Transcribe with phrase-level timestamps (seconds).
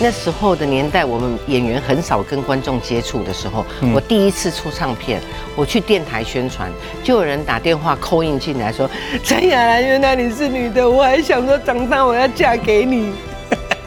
[0.00, 5.20] 那时候的年代，我们演员很少跟观众接触的时候，我第一次出唱片，
[5.54, 6.68] 我去电台宣传，
[7.04, 8.90] 就有人打电话扣印进来说
[9.22, 13.12] ：“陈雅兰，原来你是女的，我还想说长大我要嫁给你。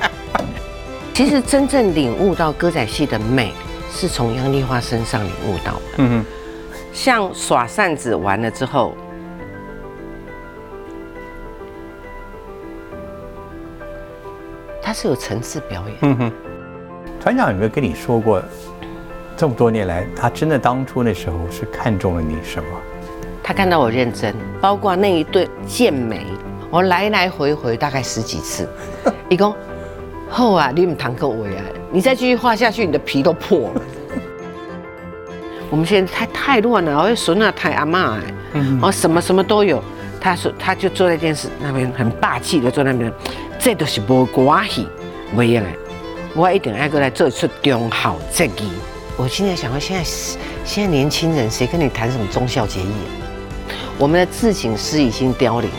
[1.14, 3.52] ”其实真正领悟到歌仔戏的美，
[3.94, 5.82] 是从杨丽花身上领悟到的。
[5.98, 6.26] 嗯哼，
[6.94, 8.96] 像耍扇子完了之后。
[14.96, 15.98] 是有层次表演。
[16.04, 16.32] 嗯哼，
[17.22, 18.42] 团长有没有跟你说过，
[19.36, 22.70] 这么多年来，他真的当初那时候是看中了你什么？
[23.44, 26.26] 他看到我认真，包括那一对剑眉，
[26.70, 28.66] 我来来回回大概十几次。
[29.28, 29.54] 一共，
[30.30, 33.82] 后啊，你们堂客我啊，你再继续画下去，你的皮都破了。
[35.70, 38.22] 我们现在太太乱了，而且孙啊太阿妈哎，
[38.54, 39.84] 然后什么什么都有。
[40.26, 43.14] 他说，他就坐在电视那边，很霸气的坐那边。
[43.60, 44.88] 这都是无关系，
[45.36, 45.70] 不用的。
[46.34, 48.72] 我一定爱过来做出忠孝节义。
[49.18, 50.04] 我现在想到，现在
[50.64, 52.88] 现在年轻人谁跟你谈什么忠孝节义？
[54.00, 55.70] 我们的自警师已经凋零，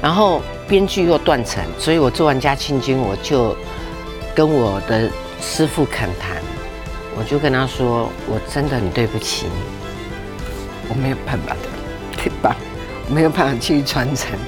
[0.00, 3.56] 然后编剧又断层，所以我做完《家庆君》，我就
[4.36, 5.10] 跟我的
[5.40, 6.36] 师傅恳谈，
[7.18, 9.62] 我就跟他说：“我真的很对不起你，
[10.88, 11.68] 我没有办法的，
[12.16, 12.54] 对吧？
[13.10, 14.38] 没有办法继续传承，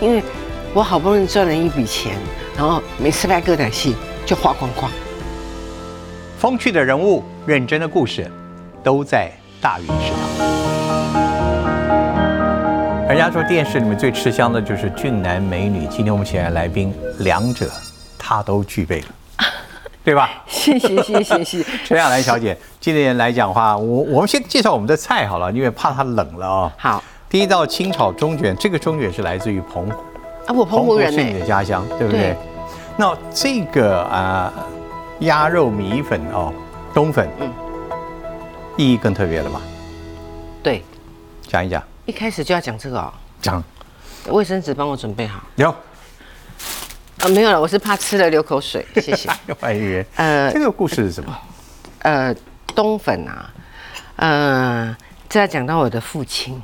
[0.00, 0.22] 因为。”
[0.72, 2.16] 我好不容易赚了一笔钱，
[2.56, 4.88] 然后每次拍歌仔戏就花光光。
[6.38, 8.30] 风趣的人物，认真的故事，
[8.80, 10.46] 都在大鱼食堂。
[13.08, 17.68] 人家说电视里面最吃香的就是俊男美女，今天我们请来来宾，两者
[18.16, 19.06] 他都具备了，
[20.04, 20.44] 对吧？
[20.46, 21.64] 谢谢谢谢谢。
[21.84, 26.72] 陈亚兰小姐，今天来讲话，我我们先介绍我们的菜好了，因为怕它冷了啊。
[26.78, 29.92] 好，第一道清炒中卷，这个中卷是来自于澎湖。
[30.48, 32.36] 啊，我澎湖人是你的家乡，对不对？
[32.96, 34.52] 那这个啊，
[35.20, 36.52] 鸭肉米粉哦，
[36.92, 37.48] 冬粉，嗯，
[38.76, 39.60] 意义更特别了吧？
[40.60, 40.84] 对，
[41.46, 41.80] 讲一讲。
[42.04, 43.12] 一开始就要讲这个哦。
[43.40, 43.62] 讲。
[44.26, 45.40] 卫生纸帮我准备好。
[45.54, 45.70] 有。
[47.20, 49.30] 啊，没有了，我是怕吃了流口水， 谢谢。
[49.60, 50.04] 欢迎。
[50.16, 51.38] 呃，这个故事是什么？
[52.00, 52.34] 呃，
[52.74, 53.50] 冬粉啊，
[54.16, 54.96] 呃，
[55.28, 56.60] 这要讲到我的父亲。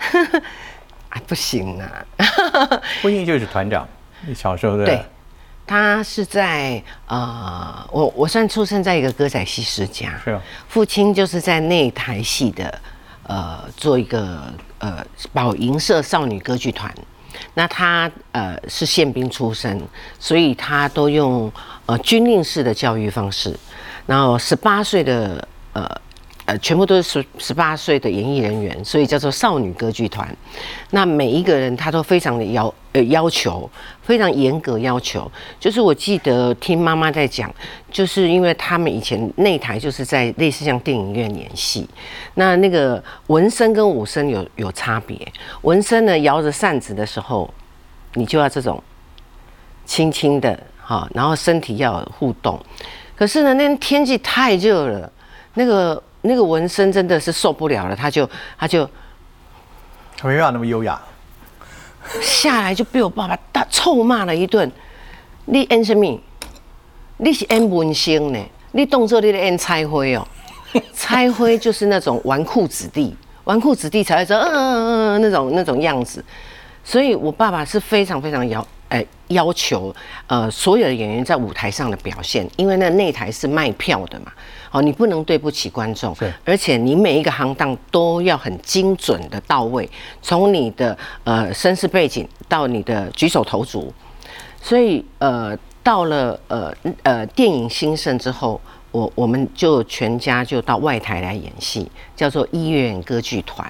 [1.10, 2.06] 啊，不行啊！
[3.02, 3.86] 父亲就是团长，
[4.26, 4.86] 你小时候的。
[4.86, 5.04] 对，
[5.66, 10.38] 他是在呃，我我算出生在一个歌仔戏世家，是。
[10.68, 12.80] 父亲就是在那台戏的
[13.24, 14.42] 呃，做一个
[14.78, 16.92] 呃宝银社少女歌剧团。
[17.54, 19.80] 那他呃是宪兵出身，
[20.20, 21.52] 所以他都用
[21.86, 23.58] 呃军令式的教育方式。
[24.06, 26.00] 然后十八岁的呃。
[26.50, 30.28] 呃，全部都是十十八岁的演艺人员，所以叫做少女歌剧团。
[30.90, 33.70] 那每一个人他都非常的要呃要求，
[34.02, 35.30] 非常严格要求。
[35.60, 37.54] 就是我记得听妈妈在讲，
[37.88, 41.88] 就是因为他们以前那台就是在类似像电影院演戏，
[42.34, 45.16] 那那个文声跟武生有有差别。
[45.62, 47.48] 文声呢摇着扇子的时候，
[48.14, 48.82] 你就要这种
[49.86, 52.58] 轻轻的哈，然后身体要互动。
[53.14, 55.12] 可是呢，那天天气太热了，
[55.54, 56.02] 那个。
[56.22, 58.88] 那个纹身真的是受不了了，他就他就，
[60.16, 61.00] 他没办法那么优雅，
[62.20, 64.70] 下来就被我爸爸大臭骂了一顿。
[65.46, 66.20] 你演什么？
[67.16, 68.38] 你是演文星呢？
[68.72, 70.26] 你动作你在演拆灰哦，
[70.94, 76.24] 拆灰就是那种纨绔子弟，纨绔子弟才会说嗯嗯嗯那种那种样子。
[76.84, 78.66] 所以我爸爸是非常非常要哎
[79.30, 79.92] 要求
[80.28, 84.32] 呃所有的演员在舞台上的表现，因为那内台是卖票的嘛。
[84.72, 89.88] 哦，你不能对不起观众，而且你每一个行当都要很精准的到位，
[90.22, 93.92] 从你的呃身世背景到你的举手投足，
[94.62, 98.60] 所以呃到了呃呃电影兴盛之后，
[98.92, 103.68] 我我们就全家就到外台来演戏，叫做医院歌剧团。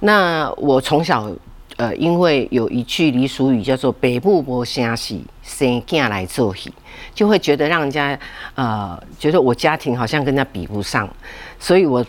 [0.00, 1.30] 那我从小。
[1.76, 6.72] 呃，因为有一句俚俗语叫做“北部无声戏，生囝来做戏”，
[7.14, 8.18] 就会觉得让人家
[8.54, 11.08] 呃觉得我家庭好像跟人家比不上，
[11.58, 12.04] 所以我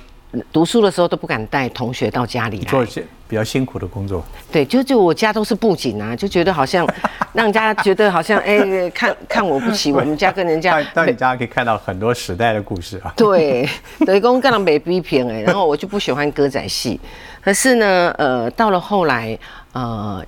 [0.53, 4.23] 读书的时候都不敢带同学到家里来做一些比较辛苦的工作。
[4.49, 6.87] 对，就就我家都是布景啊，就觉得好像
[7.33, 13.13] 让人家觉得好像哎，看看我不起，我们家跟人家到你家可以看到很多时代的故事啊。
[13.17, 13.67] 对，
[14.05, 16.97] 等于讲跟人没比片哎，然后我就不喜欢歌仔戏。
[17.41, 19.37] 可是呢，呃，到了后来，
[19.73, 20.25] 呃，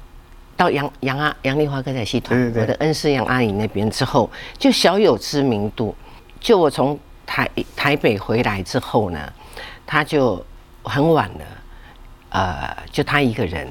[0.56, 5.96] 到杨杨阿杨丽花歌仔戏团，我的恩师杨阿姨那边之后，就小有知名度。
[6.40, 9.20] 就我从台台北回来之后呢，
[9.86, 10.44] 他就
[10.84, 11.46] 很晚了，
[12.30, 13.68] 呃，就他一个人，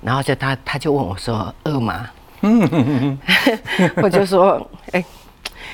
[0.00, 2.08] 然后就他他就问我说：“饿吗？”
[4.02, 5.04] 我就说：“哎，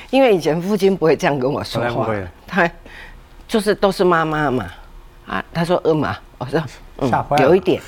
[0.09, 2.09] 因为以前父亲不会这样跟我说话，
[2.45, 2.69] 他
[3.47, 4.65] 就是都是妈妈嘛。
[5.25, 6.17] 啊，他说饿吗？
[6.37, 6.61] 我说
[6.99, 7.81] 嗯，有一点，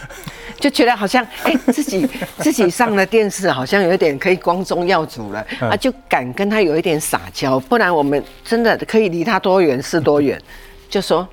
[0.60, 2.08] 就觉得好像 哎，自己
[2.38, 10.40] 自己上了电视，好像有一点可以光宗耀祖了啊，就敢跟他有一点撒娇，不然我们真的可以离他多远是多远。
[10.90, 11.28] 就说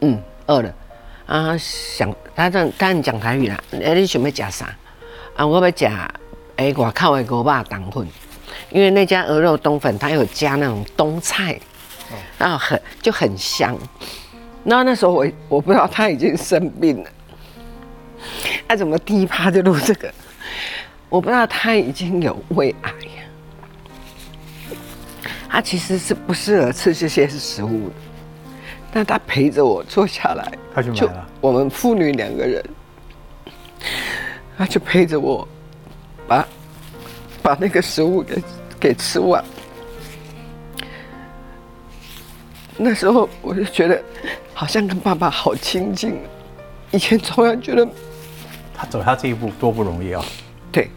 [0.00, 0.74] 嗯，饿了
[1.26, 3.56] 啊，想他这当然讲台语啦。
[3.72, 4.66] 哎，你准备夹啥？
[5.36, 6.08] 啊，我要夹
[6.56, 8.08] 哎外口的锅巴冬粉，
[8.70, 11.58] 因为那家鹅肉冬粉它有加那种冬菜，
[12.36, 13.76] 然后很就很香。
[14.62, 17.10] 那那时候我我不知道他已经生病了，
[18.68, 20.12] 他怎么第一趴就录这个？
[21.08, 22.92] 我不知道他已经有胃癌，
[25.48, 27.94] 他其实是不适合吃这些食物的，
[28.92, 31.10] 但他陪着我坐下来，他就。
[31.40, 32.64] 我们父女两个人，
[34.56, 35.48] 他就陪着我，
[36.28, 36.46] 把
[37.42, 38.42] 把那个食物给
[38.78, 39.42] 给吃完。
[42.82, 44.02] 那时候我就觉得。
[44.52, 46.20] 好像跟爸爸好亲近，
[46.90, 47.88] 以前从来觉得
[48.74, 50.22] 他走下这一步多不容易啊。
[50.70, 50.90] 对，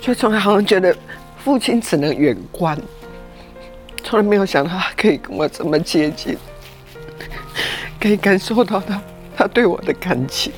[0.00, 0.92] 就从来好像觉得
[1.38, 2.76] 父亲只能远观，
[4.02, 6.36] 从来没有想到他可以跟我这么接近，
[8.00, 9.00] 可以感受到他
[9.36, 10.52] 他对我的感情，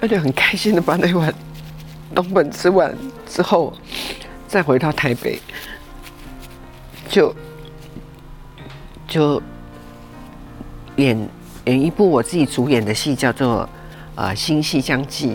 [0.00, 1.34] 而且很开心的把那碗
[2.14, 2.96] 东本吃完
[3.28, 3.72] 之后，
[4.46, 5.40] 再回到台北，
[7.08, 7.34] 就
[9.10, 9.42] 就。
[10.96, 11.16] 演
[11.64, 13.62] 演一部我自己主演的戏，叫做
[14.16, 15.28] 《呃新戏将记》，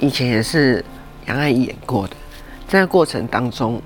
[0.00, 0.84] 以前也是
[1.26, 2.16] 杨爱演过的。
[2.66, 3.80] 在过程当中，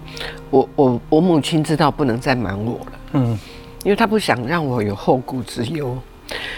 [0.48, 3.38] 我我我母亲知道不能再瞒我了，嗯，
[3.84, 5.99] 因为她不想让我有后顾之忧。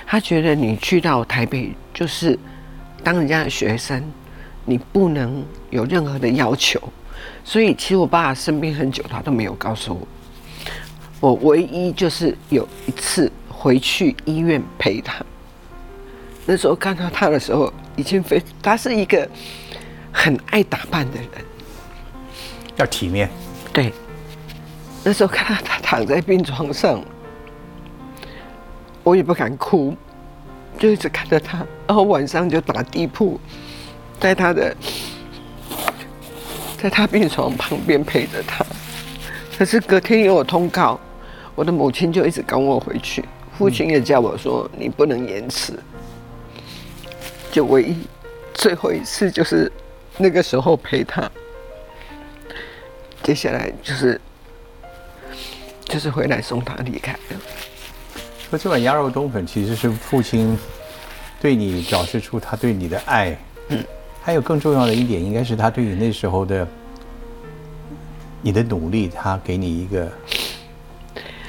[0.07, 2.39] 她觉得你去到台北就是
[3.03, 4.01] 当人家的学生，
[4.65, 6.81] 你不能有任何的要求。
[7.43, 10.07] 所以其实我爸生病很久，他都没有告诉我。
[11.21, 13.31] 我唯一就是有一次。
[13.61, 15.17] 回去医院陪他。
[16.47, 19.29] 那时候看到他的时候，已经非他是一个
[20.13, 21.29] 很爱打扮的人，
[22.77, 23.29] 要体面。
[23.73, 23.93] 对，
[25.03, 27.03] 那时候看到他躺在病床上，
[29.03, 29.93] 我也不敢哭，
[30.79, 31.67] 就一直看着他。
[31.89, 33.41] 然后晚上就打地铺，
[34.21, 34.77] 在他的
[36.81, 38.65] 在他病床旁边陪着他。
[39.59, 41.01] 可是隔天有我通告，
[41.59, 43.25] 我的母亲就一直赶我回去。
[43.59, 45.73] 父亲也叫我说：“你不能延迟。”
[47.51, 47.97] 就唯一
[48.55, 49.71] 最后一次，就是
[50.19, 51.29] 那个时候陪他。
[53.25, 54.21] 接下来就是
[55.85, 57.41] 就是回来送他离开了。
[58.49, 60.57] 说这碗鸭肉冬粉其实是父亲
[61.41, 63.37] 对你表示出他对你的爱。
[63.71, 63.85] 嗯。
[64.23, 66.69] 还有更重要的一点，应该是他对你那时候的
[68.43, 70.09] 你的努力，他给你一个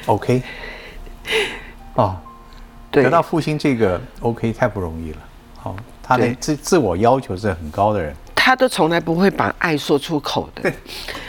[0.05, 0.41] OK。
[1.95, 2.15] 哦，
[2.91, 5.17] 得到父亲这个 OK 太不容易了。
[5.57, 10.71] 好，他的自自我要求是很高的人，他都从来不会把爱说出口的。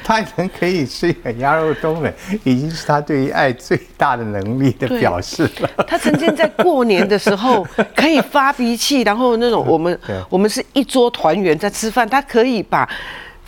[0.04, 2.12] 他能可以吃一碗鸭肉冬粉，
[2.44, 5.70] 已经是他对于爱最大的能力的表示了。
[5.86, 7.64] 他曾经在过年的时候
[7.94, 12.88] 可以发脾气，然后那种我们我们是一桌团圆在吃饭，他可以把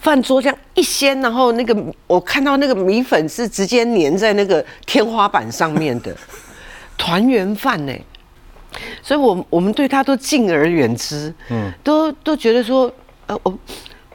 [0.02, 1.74] 饭桌这样一掀，然后那个
[2.06, 6.14] 我看到那个米粉是直接粘在那个天花板上面的。
[6.98, 7.92] 团圆饭呢，
[9.02, 12.92] 所以，我我们对他都敬而远之，嗯，都都觉得说，
[13.26, 13.58] 呃，我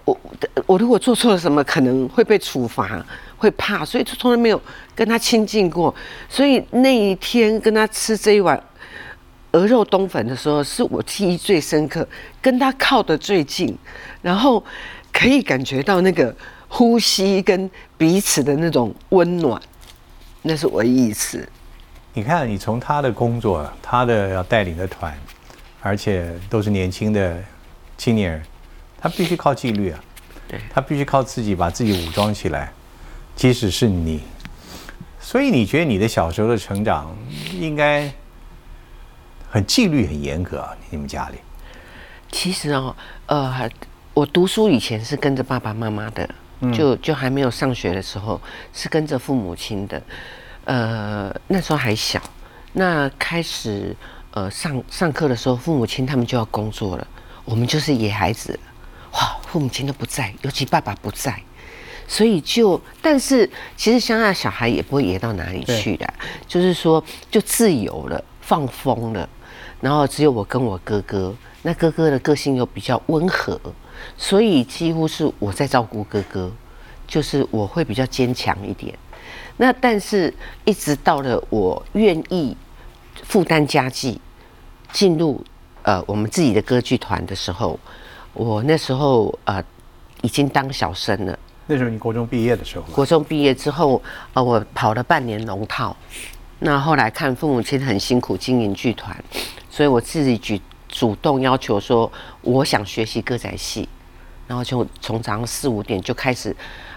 [0.06, 0.20] 我
[0.66, 3.04] 我如果做错了什么，可能会被处罚，
[3.38, 4.62] 会怕，所以就从来没有
[4.96, 5.94] 跟他亲近过。
[6.30, 8.62] 所以那一天跟他吃这一碗
[9.52, 12.08] 鹅肉冬粉的时候，是我记忆最深刻，
[12.42, 13.76] 跟他靠得最近，
[14.22, 14.64] 然后
[15.18, 16.36] 可以感觉到那个
[16.68, 19.60] 呼吸跟彼此的那种温暖，
[20.44, 21.50] 那是唯一一次。
[22.14, 25.18] 你看，你从他的工作，他的要带领的团，
[25.82, 27.44] 而且都是年轻的
[27.98, 28.44] 青年人，
[29.02, 30.00] 他必须靠纪律啊，
[30.48, 32.72] 对，他必须靠自己把自己武装起来。
[33.36, 34.22] 即使是你，
[35.20, 37.18] 所以你觉得你的小时候的成长
[37.54, 38.12] 应该
[39.50, 40.78] 很纪律、很严格啊？
[40.92, 41.38] 你们家里？
[42.32, 42.96] 其实哦，
[43.26, 43.70] 呃，
[44.18, 46.28] 我读书以前是跟着爸爸妈妈的，
[46.74, 48.42] 就就还没有上学的时候
[48.74, 50.02] 是跟着父母亲的。
[50.66, 52.20] 呃，那时候还小，
[52.74, 53.96] 那开始
[54.32, 57.06] 呃上上课的时候，父母亲他们就要工作了，
[57.46, 58.60] 我们就是野孩子，
[59.14, 61.40] 哇，父母亲都不在，尤其爸爸不在，
[62.08, 66.12] 所以就，但是其实乡下小孩也不会野到哪里去的，
[66.48, 69.30] 就是说就自由了，放风了，
[69.80, 73.62] 然后只有我跟我哥哥，那哥哥的个性又比较温和，
[74.18, 76.52] 所以几乎是我在照顾哥哥。
[77.10, 78.94] 就是我会比较坚强一点。
[79.56, 80.34] 那但是
[80.66, 82.54] 一直到了我愿意
[83.24, 84.20] 负担家计，
[84.92, 85.42] 进入
[85.84, 87.80] 呃我们自己的歌剧团的时候，
[88.34, 89.64] 我那时候呃
[90.22, 91.40] 已经当小生了。
[91.66, 92.90] 那时候你国中毕业的时候吗？
[92.92, 94.02] 国中毕业之后，
[94.34, 95.96] 呃，我跑了半年龙套。
[96.60, 99.16] 那后来看父母亲很辛苦经营剧团，
[99.70, 100.62] 所以我自己举
[100.98, 102.12] 主动要求说，
[102.42, 103.88] 我想学习歌仔戏，
[104.48, 106.56] 然后就从早上四五点就开始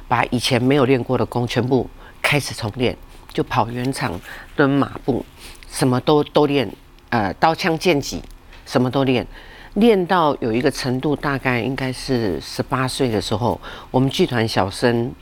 [0.09, 1.87] 把以前没有练过的功全部
[2.23, 2.97] 开始重练，
[3.31, 4.19] 就跑圆场、
[4.57, 5.23] 蹲马步，
[5.71, 6.67] 什么都都练，
[7.11, 8.23] 呃，刀枪剑戟
[8.65, 9.27] 什么都练，
[9.75, 15.13] 练到有一个程度，大概应该是十八岁的时候，我们剧团小生，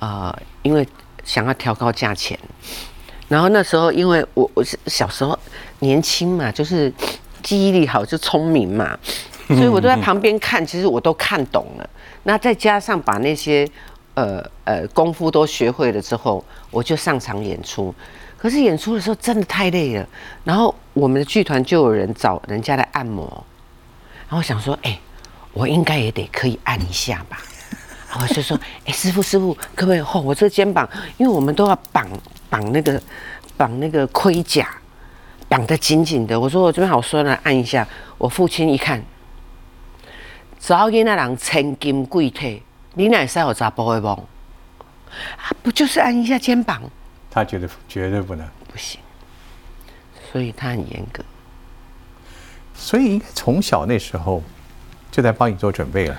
[0.00, 0.84] 呃，因为
[1.22, 2.36] 想要调高价钱。
[3.28, 5.38] 然后那时候，因为我我是小时候
[5.78, 6.92] 年轻嘛，就是
[7.46, 8.98] 记忆力好，就聪明嘛，
[9.46, 11.88] 所以我都在旁边看， 其实我都看懂了。
[12.24, 13.64] 那再加上把那些
[14.14, 17.94] 呃呃功夫都学会了之后，我就上场演出。
[18.36, 20.04] 可是演出的时候真的太累了，
[20.42, 23.24] 然后我们的剧团就有人找人家来按摩，
[24.28, 24.98] 然后想说，哎，
[25.52, 27.38] 我应该也得可以按一下吧。
[28.10, 30.00] 然后就说， 哎，师傅师傅，可不可以？
[30.00, 32.08] 哦，我这肩膀，因为我们都要绑。
[32.48, 33.02] 绑那个
[33.56, 34.68] 绑那个盔甲，
[35.48, 36.38] 绑得紧紧的。
[36.38, 37.86] 我说我这边好酸啊，按一下。
[38.18, 39.02] 我父亲一看，
[40.58, 42.62] 早给那人千金贵体，
[42.94, 44.14] 你哪使有查甫的梦？
[45.36, 46.82] 啊，不就是按一下肩膀？
[47.30, 49.00] 他觉得绝对不能，不行。
[50.32, 51.24] 所以他很严格。
[52.74, 54.42] 所以应该从小那时候
[55.10, 56.16] 就在帮你做准备了，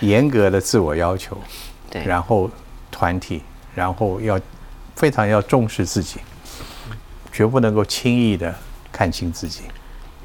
[0.00, 1.36] 严格的自我要求，
[1.90, 2.50] 对，然后
[2.90, 3.42] 团体，
[3.74, 4.40] 然后要。
[4.96, 6.18] 非常要重视自己，
[7.38, 8.52] 绝不能够轻易的
[8.90, 9.60] 看清自己。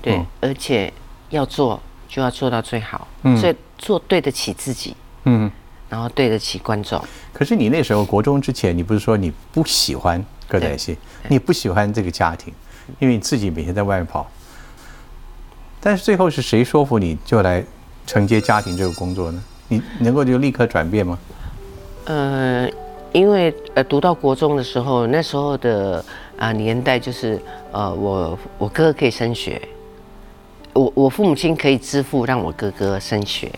[0.02, 0.92] 对，而且
[1.30, 3.08] 要做就要做到最好，
[3.40, 5.52] 所以做对得起自己，嗯，
[5.90, 7.00] 然后对得起观众。
[7.32, 12.52] 可是你那时候国中之前，你不是说你不喜欢歌仔戏，你不喜欢这个家庭，
[12.98, 14.28] 因为你自己每天在外面跑。
[15.80, 17.64] 但是最后是谁说服你就来
[18.08, 19.44] 承接家庭这个工作呢？
[19.68, 21.20] 你能够就立刻转变吗？
[22.06, 22.68] 呃。
[23.14, 26.04] 因为呃，读到国中的时候，那时候的
[26.38, 27.40] 啊年代就是
[27.72, 29.62] 呃，我我哥哥可以升学，
[30.74, 33.52] 我我父母亲可以支付让我哥哥升学，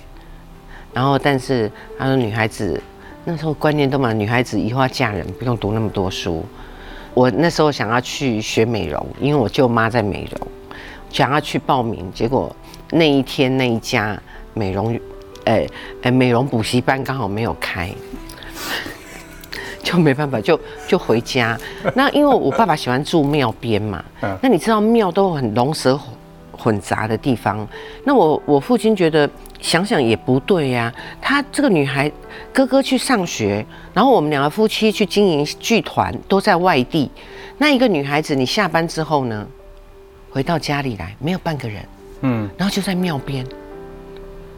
[0.94, 2.82] 然后但是他说女孩子
[3.24, 6.46] 那时候观念都嘛，女孩子以后要嫁人，不用读那么多书。
[7.14, 10.48] 我那时候想要去学美容，因为我舅妈在美容，
[11.10, 12.54] 想要去报名，结果
[12.92, 14.22] 那一天那一家
[14.54, 15.00] 美容，
[15.46, 15.66] 呃
[16.02, 17.90] 呃美容补习班刚好没有开。
[19.86, 21.56] 就没办法，就就回家。
[21.94, 24.04] 那因为我爸爸喜欢住庙边嘛，
[24.42, 25.98] 那你知道庙都很龙蛇
[26.52, 27.66] 混杂的地方。
[28.04, 29.30] 那我我父亲觉得
[29.62, 32.12] 想想也不对呀，他这个女孩
[32.52, 33.64] 哥哥去上学，
[33.94, 37.12] 然后我们两个夫妻去经营剧团都在外地，
[37.60, 39.48] 那一个女孩子你下班之后呢，
[40.32, 41.86] 回到家里来没有半个人，
[42.22, 43.46] 嗯，然后就在庙边，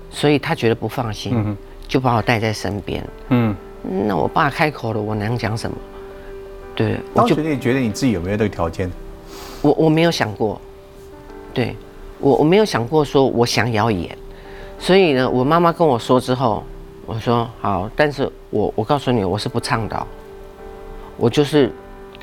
[0.09, 3.53] 所以他觉得不放心，就把我带在身边，嗯。
[3.89, 5.77] 那我爸开口了，我能讲什么？
[6.75, 8.91] 对，我就你觉得你自己有没有这个条件？
[9.61, 10.61] 我我没有想过，
[11.53, 11.75] 对
[12.19, 14.15] 我我没有想过说我想要演，
[14.77, 16.63] 所以呢，我妈妈跟我说之后，
[17.07, 20.05] 我说好，但是我我告诉你，我是不倡导，
[21.17, 21.71] 我就是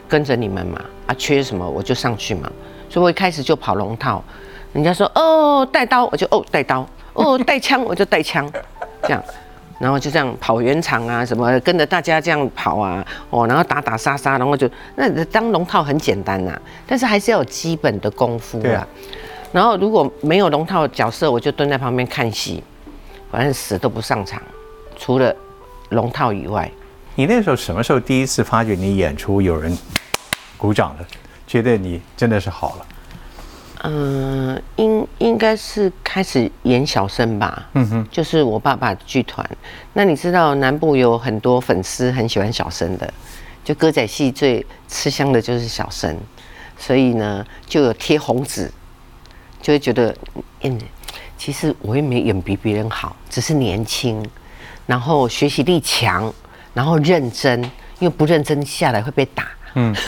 [0.08, 2.50] 跟着你们嘛，啊，缺什么我就上去嘛，
[2.88, 4.22] 所以我一开始就跑龙套，
[4.72, 8.48] 人家说哦带刀我就哦带刀，哦带枪我就带枪，
[9.02, 9.20] 这样。
[9.78, 18.86] 然后就这样跑圆场啊，什么跟着大家这样跑啊，哦，然后打打杀杀，然后就那当龙套很简单呐，但是还是要有基本的功夫啊。
[19.52, 22.62] 然后如果没有龙套角色，我就蹲在旁边看戏，
[23.30, 24.42] 反正死都不上场，
[24.96, 25.34] 除了
[25.90, 26.70] 龙套以外。
[27.14, 29.76] 你那时候什么时候第一次发觉你演出有人
[30.56, 31.06] 鼓掌了，
[31.46, 32.86] 觉得你真的是好了？
[33.86, 37.68] 嗯，应应该是开始演小生吧。
[37.74, 39.48] 嗯哼，就是我爸爸剧团。
[39.92, 43.12] 那你知道南部有很多粉丝很喜欢小生的，
[43.62, 46.16] 就歌仔戏最吃香的就是小生，
[46.78, 48.70] 所以呢就有贴红纸，
[49.60, 50.16] 就会觉得，
[50.62, 50.78] 嗯，
[51.36, 54.24] 其实我也没演比别人好，只是年轻，
[54.86, 56.32] 然后学习力强，
[56.72, 57.62] 然后认真，
[57.98, 59.48] 因为不认真下来会被打。
[59.74, 59.94] 嗯。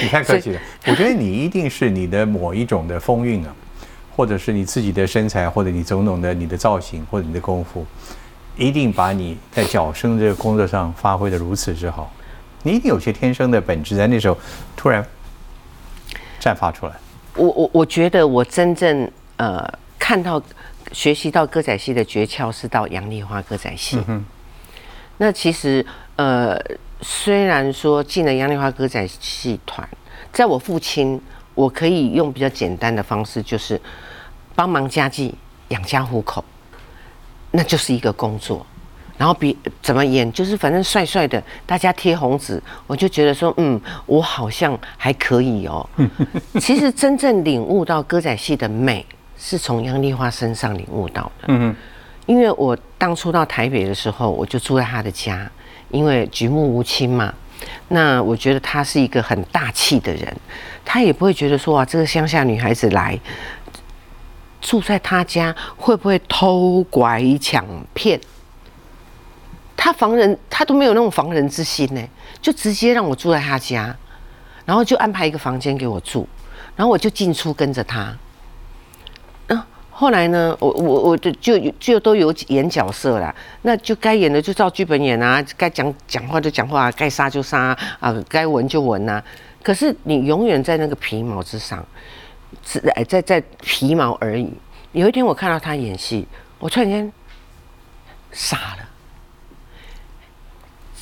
[0.00, 3.52] 你太客气了， 我觉得你一定是你的某一种的风韵啊，
[4.14, 7.84] 或者是你自己的身材，或者你种种的你的造型，或者你的功夫，
[8.56, 12.12] 一定把你在脚声这个工作上发挥的如此之好。
[12.62, 14.38] 你一定有些天生的本质，在那时候
[14.76, 15.04] 突然
[16.40, 16.92] 绽发出来。
[17.34, 20.40] 我我我觉得我真正呃看到
[20.92, 24.00] 学习到歌仔戏的诀窍是到杨丽花歌仔戏。
[24.06, 24.24] 嗯
[25.20, 26.56] 那其实呃，
[27.00, 29.88] 虽然说进了杨丽花歌仔戏团，
[30.32, 31.20] 在我父亲，
[31.54, 33.80] 我可以用比较简单的方式，就是
[34.54, 35.34] 帮忙家计、
[35.68, 36.44] 养家糊口，
[37.52, 38.66] 那就是一个工作。
[39.16, 45.88] 然后比怎么演，就是反正帅帅的，大家贴红纸，我就觉得说，嗯，我好像还可以哦。
[46.60, 49.04] 其实真正领悟到歌仔戏的美，
[49.36, 51.46] 是从杨丽花身上领悟到的。
[51.48, 51.74] 嗯
[52.26, 55.50] 因为我当初到台北的时候，我就住在她的家，
[55.90, 57.32] 因为举目无亲嘛。
[57.88, 60.36] 那我觉得他是一个很大气的人，
[60.84, 63.18] 他也不会觉得说啊，这个乡下女孩子来
[64.60, 67.64] 住在他家，会不会偷拐抢
[67.94, 68.20] 骗？
[69.76, 72.02] 他防人，他都没有那种防人之心呢，
[72.40, 73.96] 就直接让我住在他家，
[74.64, 76.28] 然后就安排一个房间给我住，
[76.76, 78.16] 然后我就进出跟着他。
[80.00, 89.20] 后来呢，我我我就就就都有演角色啦，那就该演的就照剧本演啊，该讲讲话就讲话，该杀就杀啊，该闻就闻啊。
[89.60, 91.84] 可是你永远在那个皮毛之上，
[92.62, 94.48] 只哎在在皮毛而已。
[94.92, 96.28] 有一天我看到他演戏，
[96.60, 97.12] 我突然间
[98.30, 98.88] 傻了。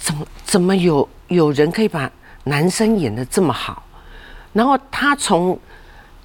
[0.00, 2.10] 怎么怎么有有人可以把
[2.44, 3.82] 男生演的这么好？
[4.54, 5.60] 然后他从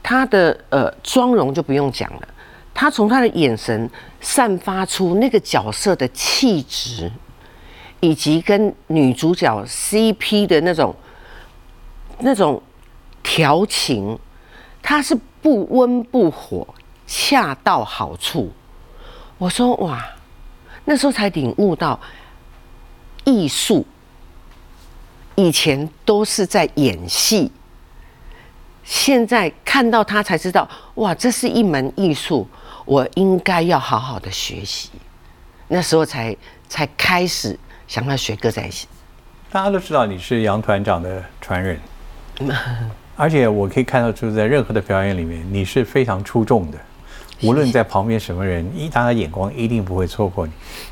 [0.02, 2.28] 他的呃妆容就不用讲了，
[2.74, 7.12] 他从他的眼神散发出那个角色的气质，
[8.00, 10.96] 以及跟女主角 CP 的那种
[12.20, 12.62] 那种
[13.22, 14.18] 调情，
[14.82, 16.68] 他是不温不火，
[17.06, 18.52] 恰到好处。
[19.38, 20.04] 我说哇，
[20.86, 22.00] 那时候才领悟到。
[23.24, 23.86] 艺术
[25.36, 27.52] 以前都是在演戏，
[28.84, 32.48] 现在看到他才知道，哇，这是一门艺术，
[32.92, 34.90] 我应该要好好的学习。
[35.70, 36.36] 那时候才
[36.68, 37.58] 才开始
[37.88, 38.86] 想要学歌仔戏。
[39.50, 41.80] 大家都知道你是杨团长的传人，
[43.16, 46.78] 而且我可以看到，就是在任何的表演里面，你是非常出众的。
[47.44, 50.52] 无论在旁边什么人，一大家眼光一定不会错过你。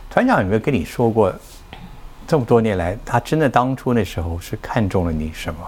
[0.09, 1.33] 团长有没有跟你说过？
[2.25, 5.59] 这么多年来，他真的当初那时候是看中了你什么？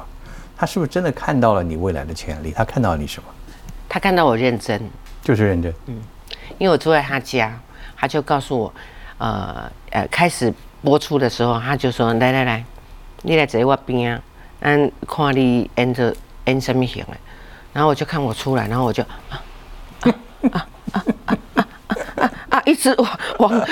[0.55, 2.53] 他是不是真的看到了你未来的潜力？
[2.55, 3.27] 他看到了你什么？
[3.89, 4.81] 他看到我认真，
[5.21, 5.73] 就是认真。
[5.87, 6.01] 嗯，
[6.61, 7.51] 因为我住在他家，
[7.97, 8.73] 他就告诉我，
[9.17, 12.63] 呃呃，开始播出的时候，他就说：“来来来，
[13.23, 14.21] 你来坐我边啊，
[14.59, 17.17] 嗯，看你演着演什么型的。”
[17.73, 19.41] 然后我就看我出来，然后我就啊
[20.01, 20.13] 啊
[20.51, 23.67] 啊啊啊啊啊，一直往往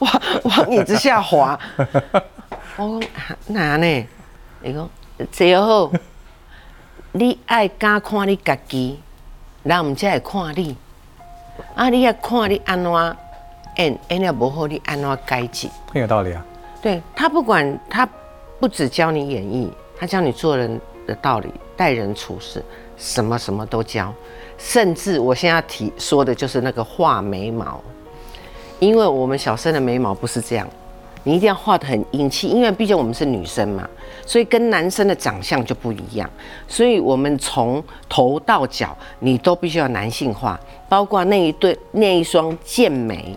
[0.00, 1.58] 往往椅子下滑。
[2.76, 3.10] 我讲
[3.46, 4.06] 哪呢？
[4.62, 4.90] 伊讲
[5.32, 5.90] 最好，
[7.12, 9.00] 你爱敢看你家己，
[9.62, 10.76] 人毋才会看你。
[11.74, 12.92] 啊，你要看你安怎
[13.76, 15.70] 演，演了不好，你安怎改进？
[15.92, 16.44] 很有道理啊。
[16.82, 18.08] 对他不管他
[18.60, 22.64] 不只教你演绎，他教你做人的道理、待人处事，
[22.96, 24.12] 什么什么都教。
[24.56, 27.80] 甚至我现在提说的就是那个画眉毛，
[28.78, 30.68] 因为我们小生的眉毛不是这样。
[31.24, 33.88] 你一定要画的很英气，因为毕竟我们是女生嘛，
[34.24, 36.28] 所以跟男生的长相就不一样。
[36.68, 40.58] 所以我们从头到脚，你都必须要男性化，
[40.88, 43.36] 包括那一对那一双剑眉。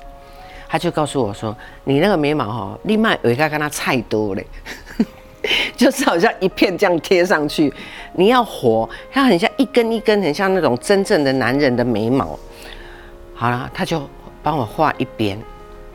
[0.69, 4.45] 他就告诉我说：“你那个眉毛哈，另外有一个跟他菜多嘞，
[5.78, 7.73] 就是好像一片这样贴上去。
[8.15, 12.38] 你要活，它很像一根一根，很像那种真正的男人的眉毛。
[13.34, 14.02] 好了，他就
[14.43, 15.39] 帮我画一边。”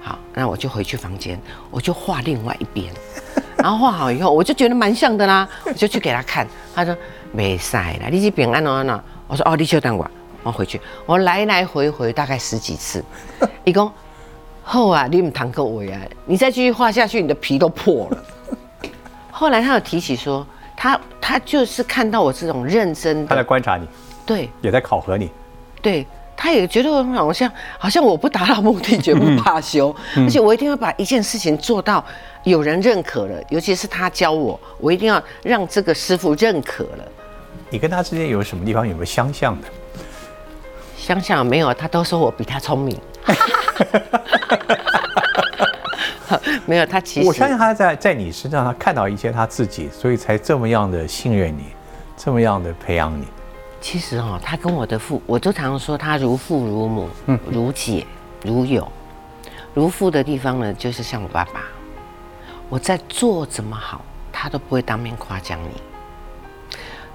[0.05, 1.39] 好，那我就回去房间，
[1.71, 2.93] 我就画另外一边，
[3.57, 6.97] 然后画好以后，我就觉得蛮像的啦，我就去给他看，他说
[7.31, 9.01] 没晒啦，你这边按哪哪？
[9.29, 10.11] 我说哦，你稍等我，
[10.43, 13.03] 我回去，我来来回回大概十几次，
[13.63, 13.91] 一共
[14.65, 18.25] 后啊，你们堂哥我呀，你再继续画下去，你的皮都破了。
[19.31, 20.45] 后来他有提起说，
[20.77, 23.87] 他他就是看到我这种认真，他在观察你，
[24.27, 25.31] 对，也在考核你，
[25.81, 26.05] 对。
[26.43, 32.05] 他也觉得好像好像我不达到目的绝不罢休，而且我一定要把一件事情做到
[32.43, 37.05] 有人认可了，尤其是他教我，我一定要让这个师傅认可了。
[37.71, 39.69] 你跟他之间有什么地方有没有相像的？
[40.97, 42.99] 相像没有，他都说我比他聪明。
[46.67, 51.67] 没有，他其实我相信他在在你身上他看到一些他自己，所以才这么样的信任你，
[52.17, 53.29] 这么样的培养你。
[53.83, 57.09] 其实哦，他跟我的父，我都常说他如父如母，
[57.51, 58.07] 如姐
[58.43, 58.91] 如友。
[59.75, 61.61] 如父的地方呢，就是像我爸爸。
[62.69, 65.83] 我在做怎么好，他都不会当面夸奖你。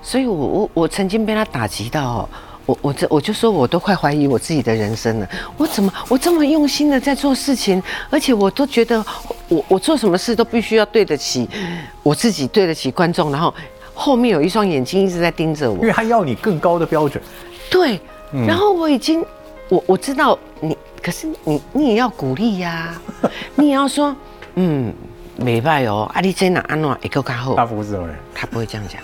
[0.01, 2.27] 所以我我我曾经被他打击到，
[2.65, 5.29] 我我这我就说，我都快怀疑我自己的人生了。
[5.55, 9.03] 我怎么我这么用心的在做事情，而且我都觉得
[9.47, 11.49] 我我做什么事都必须要对得起
[12.03, 13.53] 我自己，对得起观众，然后
[13.97, 15.81] 后面有一双眼睛一直在盯着我因。
[15.81, 17.21] 为他要你更高的标准。
[17.67, 17.99] 对，
[18.47, 19.25] 然后我已经
[19.69, 22.93] 我我知道你，可是你你也要鼓励呀、
[23.55, 24.15] 你也要说，
[24.53, 24.93] 嗯，
[25.37, 27.55] 没败哦，啊，你这哪安哪一个较好。
[27.55, 29.01] 他不是人，他不会这样讲，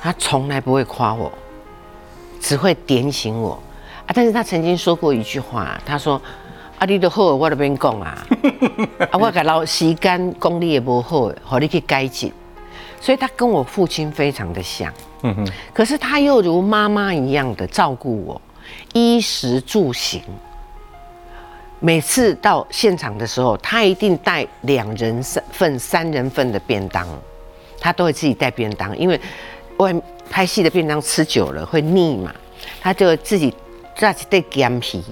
[0.00, 1.30] 他从来不会夸我，
[2.40, 3.60] 只会点醒我
[4.06, 4.14] 啊。
[4.14, 6.22] 但是他曾经说过一句话，他说
[6.78, 8.26] ：“啊，你都好，我都边讲啊，
[9.10, 12.32] 啊，我给老时间功力也不好，好你去改进。”
[13.00, 18.40] 所以他跟我父亲非常的像，嗯哼，可是他又如妈妈一样的照顾我，
[18.92, 20.22] 衣食住行。
[21.78, 27.06] 每次到现场的时候，他一定带两人份、三人份的便当，
[27.78, 29.20] 他都会自己带便当，因为
[29.76, 29.94] 外
[30.30, 32.34] 拍戏的便当吃久了会腻嘛，
[32.80, 33.54] 他就自己
[33.94, 35.04] 炸一袋干皮。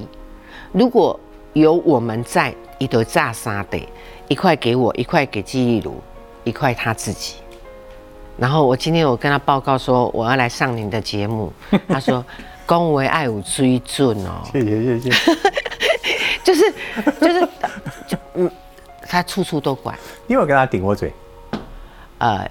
[0.72, 1.20] 如果
[1.53, 3.79] 有我们在，一都炸三的，
[4.27, 6.03] 一块给我，一块给记忆炉，
[6.42, 7.35] 一块他自己。
[8.37, 11.53] 然后我今天我跟他报告说我要来上您的节目，
[11.88, 12.25] 他说
[12.66, 15.11] 恭维爱有水准哦，谢谢谢谢。
[16.44, 16.75] 就是
[17.20, 17.49] 就是
[18.07, 18.51] 就嗯，
[19.09, 19.97] 他处处都管。
[20.27, 21.12] 你有跟他顶过嘴？
[22.18, 22.49] 呃，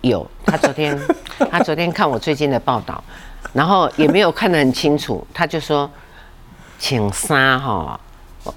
[0.00, 0.98] 有，他昨天
[1.50, 3.02] 他昨天看我最近的报道，
[3.52, 5.88] 然后也没有看得很清楚，他就说
[6.78, 8.00] 请杀哈，
[8.42, 8.54] 我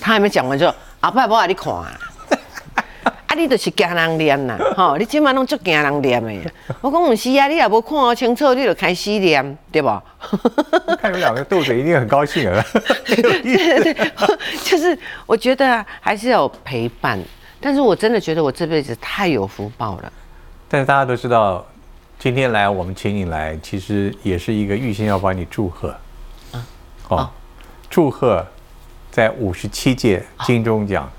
[0.00, 0.66] 他还没讲完就
[1.00, 1.98] 后摆无啊你看啊，
[3.34, 6.50] 啊你就是惊人念呐， 吼，你今晚拢足惊人念的。
[6.80, 9.88] 我讲唔是啊，你也无看清楚，你就开始念，对 不？
[11.00, 12.64] 看你们两个斗嘴，一定很高兴啊。
[13.06, 14.12] 对对对，
[14.62, 17.18] 就是我觉得啊还是要有陪伴，
[17.60, 20.12] 但是我真的觉得我这辈子太有福报了。
[20.68, 21.66] 但是大家都知道，
[22.18, 25.94] 今天来我们请你来，其实也是一个预先要帮你祝贺。
[27.08, 27.28] 哦，
[27.90, 28.46] 祝贺
[29.10, 31.10] 在五十七届金钟奖。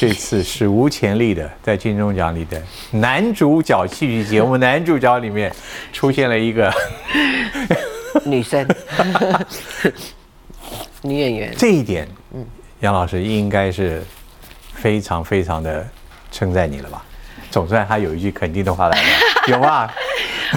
[0.00, 5.52] 这次史无前例的在金钟奖里的男主角戏剧节目男主角里面
[5.92, 6.72] 出现了一个
[8.24, 8.64] 女生，
[11.02, 12.06] 女演员，这一点，
[12.78, 14.00] 杨老师应该是
[14.72, 15.84] 非常非常的
[16.30, 17.04] 称赞你了吧？
[17.50, 19.08] 总算他有一句肯定的话来了，
[19.50, 19.92] 有啊？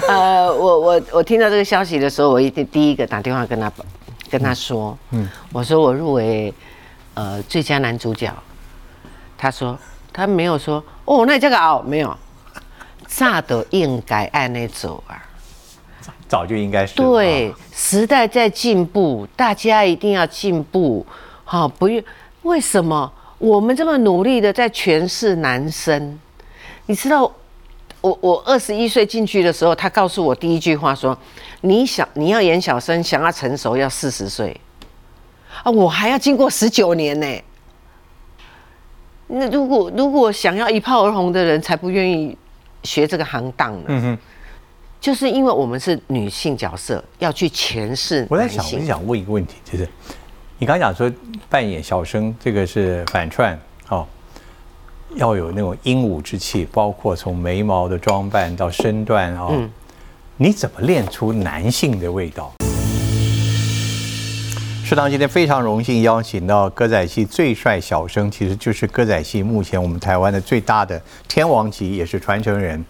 [0.06, 3.72] 呃，我我我听到这个消息的时候，我一定第一个打电话跟他
[4.30, 6.54] 跟他说，嗯，我说我入围
[7.14, 8.32] 呃最佳男主角，
[9.42, 9.76] 他说
[10.12, 12.16] 他没有说哦，那这个哦没有，
[13.08, 15.20] 炸的应该按那走啊。
[16.28, 21.04] 早就应该是对啊，时代在进步，大家一定要进步。
[21.42, 22.00] 好，不用
[22.42, 26.16] 为什么我们这么努力的在诠释男生？
[26.86, 27.22] 你知道，
[28.00, 31.18] 我我二十一岁进去的时候，他告诉我第一句话说
[31.62, 34.58] ：“你想你要演小生，想要成熟要四十岁。”
[35.64, 37.26] 啊，我还要经过十九年呢。
[39.34, 42.36] 那如果如果想要一炮而红的人，才不愿意
[42.82, 43.84] 学这个行当呢。
[43.88, 44.18] 嗯哼。
[45.00, 48.86] 就是因为我们是女性角色，要去诠释我在想，我就。
[48.86, 49.88] 想问一个问题，就是
[50.58, 51.12] 你刚刚讲说
[51.48, 54.06] 扮演小生，这个是反串哦，
[55.16, 59.68] 要有那种英武之气，包括从眉毛的装扮到身段哦，嗯
[60.36, 62.52] 你怎么练出男性的味道？
[64.92, 72.84] 适当今天非常荣幸邀请到歌仔戏最帅小生，其实就是歌仔戏目前我们台湾的最大的天王级，也是传承人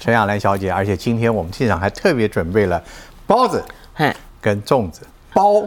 [0.00, 0.72] 陈亚兰小姐。
[0.72, 2.82] 而且今天我们现场还特别准备了
[3.26, 5.62] 包子嘿，跟粽子，包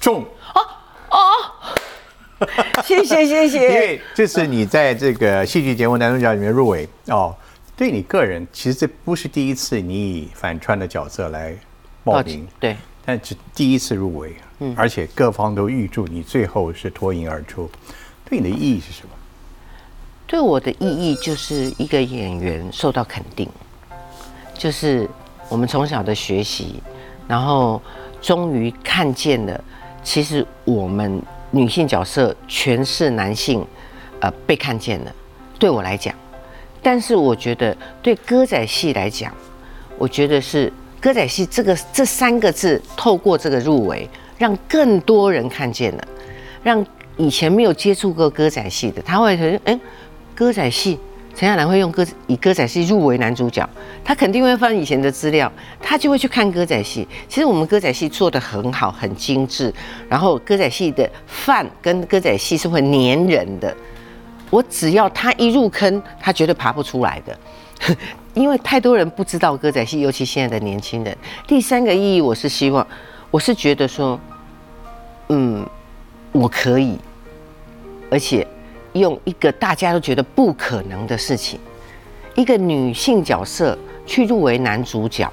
[0.00, 0.22] 粽。
[2.84, 3.80] 谢谢谢谢因谢。
[3.80, 7.34] 为这次你在这个戏剧节目男主角里面入围哦，
[7.76, 11.52] 对你个人其实这不是第一次你以反串的角色来
[12.04, 17.70] 报名，对，但只第一次入围，嗯而且各方都预祝你最后是脱颖而出，
[18.28, 19.10] 对你的意义是什么？
[20.26, 23.48] 对我的意义就是一个演员受到肯定，
[24.52, 25.08] 就是
[25.48, 26.82] 我们从小的学习，
[27.28, 27.80] 然后
[28.20, 29.64] 终于看见了，
[30.02, 33.64] 其实我们女性角色全是男性，
[34.18, 35.14] 呃，被看见了。
[35.60, 36.12] 对我来讲，
[36.82, 39.32] 但是我觉得对歌仔戏来讲，
[39.96, 40.72] 我觉得是
[41.06, 46.08] 歌仔戏这个这三个字，透过这个入围，让更多人看见了，
[46.64, 46.84] 让
[47.16, 49.80] 以前没有接触过歌仔戏的，他会觉得，哎、
[50.34, 50.98] 歌仔戏，
[51.32, 53.64] 陈亚兰会用歌以歌仔戏入围男主角，
[54.04, 57.06] 他肯定会翻以前的资料，他就会去看歌仔戏。
[57.28, 59.72] 其实我们歌仔戏做的很好，很精致，
[60.08, 63.72] 然后歌仔戏的饭跟歌仔戏是会粘人的。
[64.50, 67.38] 我只要他一入坑，他绝对爬不出来的。
[68.36, 71.16] 因为太多人不知道歌仔戏，尤其现在的年轻人。
[71.46, 72.86] 第三个意义，我是希望，
[73.30, 74.20] 我是觉得说，
[75.30, 75.66] 嗯，
[76.32, 76.98] 我可以，
[78.10, 78.46] 而且
[78.92, 81.58] 用一个大家都觉得不可能的事情，
[82.34, 85.32] 一个女性角色去入围男主角，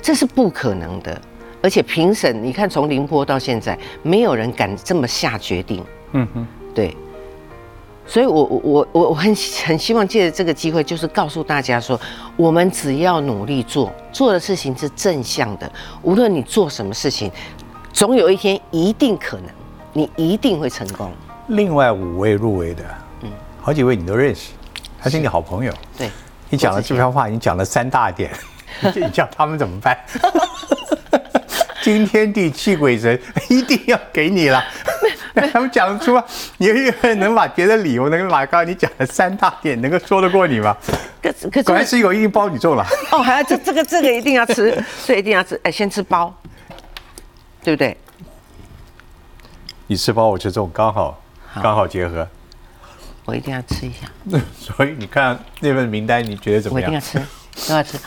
[0.00, 1.20] 这是不可能的。
[1.62, 5.84] 而且评审，你看从宁波到现在，没有人敢这么下决定。
[6.12, 6.96] 嗯哼，对。
[8.06, 9.34] 所以，我我我我我很
[9.64, 11.98] 很希望借着这个机会，就是告诉大家说，
[12.36, 15.70] 我们只要努力做，做的事情是正向的。
[16.02, 17.30] 无论你做什么事情，
[17.92, 19.46] 总有一天一定可能，
[19.92, 21.12] 你一定会成功。
[21.48, 22.84] 另外五位入围的，
[23.22, 24.50] 嗯，好几位你都认识，
[24.98, 25.72] 还是你好朋友。
[25.96, 26.10] 对，
[26.48, 28.32] 你讲了这番话，你讲了三大点，
[28.94, 29.96] 你叫他们怎么办？
[31.82, 34.62] 惊天地泣鬼神， 一定要给你了。
[35.52, 36.24] 他们讲得出吗？
[36.58, 36.68] 你
[37.16, 40.76] 能把别的理由，能把刚刚你讲的三大点，能够说得过你吗？
[41.22, 42.84] 可可果然是有一定包你中了。
[43.12, 45.58] 哦，还要这这个这个一定要吃， 这一定要吃。
[45.62, 46.34] 哎，先吃包，
[47.62, 47.96] 对不对？
[49.86, 51.22] 你吃包，我吃中，刚好
[51.62, 52.26] 刚好结合。
[53.24, 54.08] 我一定要吃一下。
[54.58, 56.90] 所以你看那份名单，你觉得怎么样？
[56.90, 57.98] 我一定要吃，都要吃。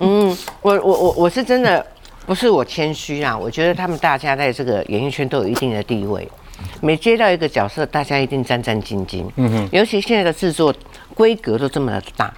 [0.00, 1.84] 嗯，我我我我是真的
[2.26, 6.28] 不是我谦虚啊，我觉得他们大家在这个演艺圈都有一定的地位。
[6.80, 9.24] 每接到一个角色，大家一定战战兢兢。
[9.36, 10.72] 嗯哼，尤其现在的制作
[11.14, 12.32] 规格都这么的大，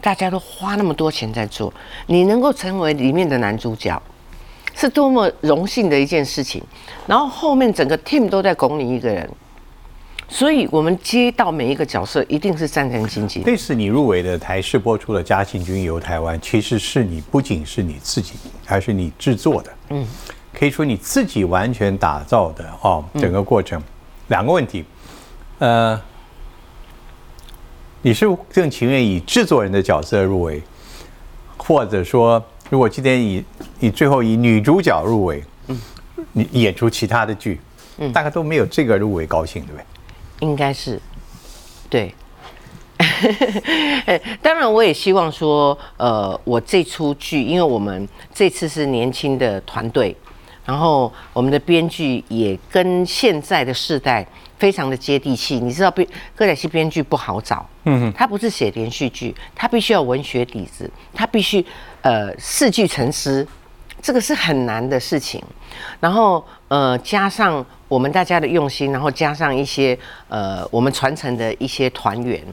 [0.00, 1.72] 大家都花那么多钱在做，
[2.06, 4.00] 你能够成为里面的男主角，
[4.74, 6.62] 是多么荣幸的一件事情。
[7.06, 9.28] 然后后面整个 team 都在拱你一个人，
[10.34, 13.44] 所以我们接到每一个角色，一定是战战兢兢。
[13.44, 18.34] 这次你入围的台视播出的《嘉庆君游台湾》，其实是你不仅是你自己，
[18.66, 19.72] 还是你制作的。
[19.90, 20.04] 嗯。
[20.52, 23.80] 可以说你自己完全打造的哦，整个过程，
[24.26, 24.84] 两个问题，
[25.60, 26.00] 呃，
[28.02, 30.60] 你是更情愿以制作人的角色入围，
[31.56, 33.44] 或者说，如果今天以
[33.78, 35.80] 你最后以女主角入围，嗯，
[36.32, 37.60] 你演出其他的剧，
[37.98, 39.84] 嗯，大概都没有这个入围高兴，对不对？
[40.40, 41.00] 应该是，
[41.88, 42.14] 对。
[44.40, 50.16] 当然，我也希望说，呃，我这出剧，因为我们这次是年轻的团队。
[50.64, 54.26] 然后我们的编剧也跟现在的世代
[54.58, 55.58] 非常的接地气。
[55.58, 61.62] 你知道编歌仔戏编剧不好找，嗯哼，他不是写连续剧，他必须要文学底子，他必须
[62.00, 63.46] 呃四句成诗，
[64.04, 65.42] 这个是很难的事情。
[65.98, 72.44] 然后呃加上我们大家的用心，然后加上一些呃我们传承的一些团员，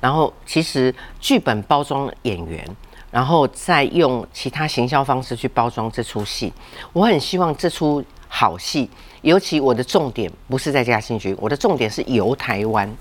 [0.00, 2.68] 然后其实剧本包装演员。
[3.08, 6.52] 然后再用其他行销方式去包装这出戏，
[6.92, 8.90] 我很希望这出好戏，
[9.22, 12.94] 尤其我的重点不是在嘉兴局，我的重点是游台湾，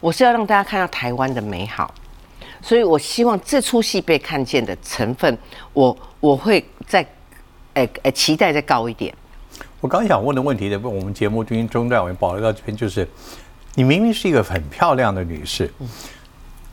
[0.00, 1.90] 我是要让大家看到台湾的美好，
[2.60, 5.38] 所以我希望这出戏被看见的成分，
[5.72, 7.06] 我我会在，
[7.74, 9.14] 诶诶期待再高一点。
[9.80, 13.06] 我刚想问的问题的，我们节目中中断，我们保留到这边，就是
[13.74, 15.70] 你明明是一个很漂亮的女士。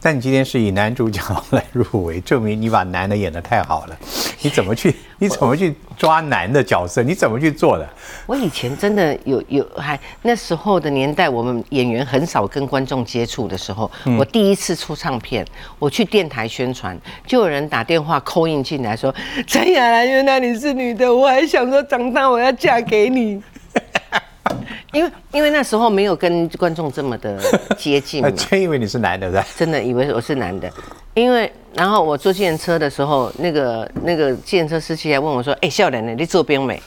[0.03, 3.95] 但你今天是以男主角来入围，证明你把男的演得太好了。
[4.41, 4.95] 你怎么去？
[5.19, 7.03] 你怎么去抓男的角色？
[7.03, 7.87] 你怎么去做的？
[8.25, 15.45] 我以前真的有有还那时候的年代，我们演员很少跟观众接触的时候，我第一次出唱片，
[15.77, 19.13] 我去电台宣传，就有人打电话扣印进来说
[19.45, 23.39] ：“陈雅兰，原来你是女的，我还想说长大我要嫁给你。”
[24.91, 27.39] 因为因为那时候没有跟观众这么的
[27.77, 29.45] 接近，真以为你是男的，是吧？
[29.56, 30.71] 真的以为我是男的，
[31.13, 36.13] 因为然后我坐电车的时候，那个那个电车司机还问我说：“哎，笑脸呢？
[36.13, 36.82] 你坐边没？”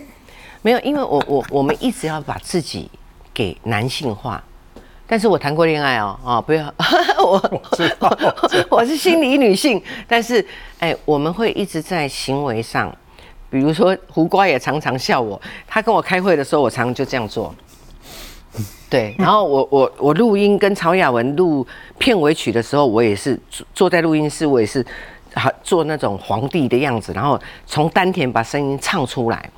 [0.62, 2.90] 没有，因为我我我们一直要把自己
[3.34, 4.42] 给男性化，
[5.06, 6.72] 但是我谈过恋爱哦，哦，不要，
[7.22, 7.60] 我
[8.70, 10.44] 我是心理女性，但是
[10.78, 12.92] 哎，我们会一直在行为上。
[13.56, 17.54] 比如说胡瓜也常常笑我，他跟我开会的时候，我常常就这样做。
[18.90, 21.66] 对，然后我我我录音跟曹雅文录
[21.98, 23.40] 片尾曲的时候，我也是
[23.74, 24.84] 坐在录音室，我也是
[25.34, 29.50] 好做那种皇帝的样子，然后从丹田把声音唱出来。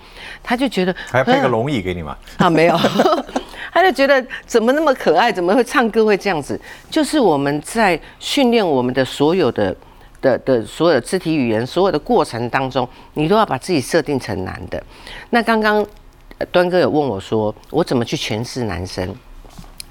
[0.45, 2.17] 他就觉得还要配个龙椅给你吗？
[2.39, 2.79] 啊，没有，
[3.75, 6.59] 他就觉得怎么那么可爱，怎么会唱歌会这样子？
[6.89, 9.75] 就是我们在训练我们的所有的。
[10.20, 14.83] 的的所有的肢体语言，所有的过程当中，你都要把自己设定成男的。
[15.31, 15.85] 那刚刚
[16.50, 19.14] 端哥有问我说，我怎么去诠释男生？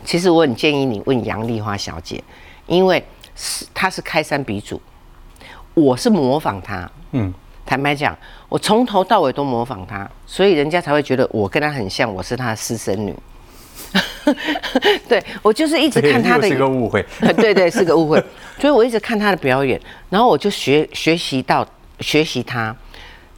[0.03, 2.23] 其实我很建议你问杨丽花小姐，
[2.65, 3.03] 因为
[3.35, 4.81] 是她是开山鼻祖，
[5.73, 6.89] 我是模仿她。
[7.11, 7.33] 嗯，
[7.65, 13.13] 坦白讲，我从头到尾都模仿她，所以人家才会觉得我跟她很像，我是她的私生女。
[15.07, 17.05] 对我就是一直看他的是个误会。
[17.37, 18.23] 对对，是个误会。
[18.59, 21.67] 所以我一直看他的表演，然后我就学学习到
[21.99, 22.75] 学习他。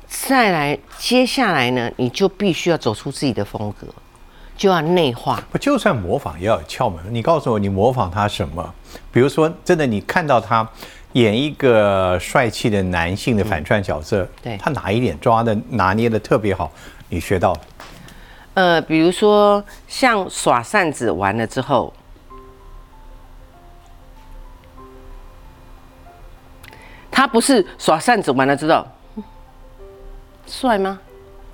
[0.08, 3.88] 再来，接下来呢，你就必须要走出自己的风格，
[4.58, 5.40] 就要内化。
[5.52, 7.00] 不，就算模仿也要有窍门。
[7.10, 8.74] 你告诉我，你模仿他什么？
[9.12, 10.68] 比如说，真的，你看到他
[11.14, 16.72] 演一个帅气的男性的反串角色，对他哪一点抓的拿捏的特别好，
[17.10, 17.60] 你学到了？
[18.54, 21.94] 呃，比如说像耍扇子完了之后，
[27.10, 28.86] 他不是耍扇子完了之后。
[30.46, 31.00] 帅吗？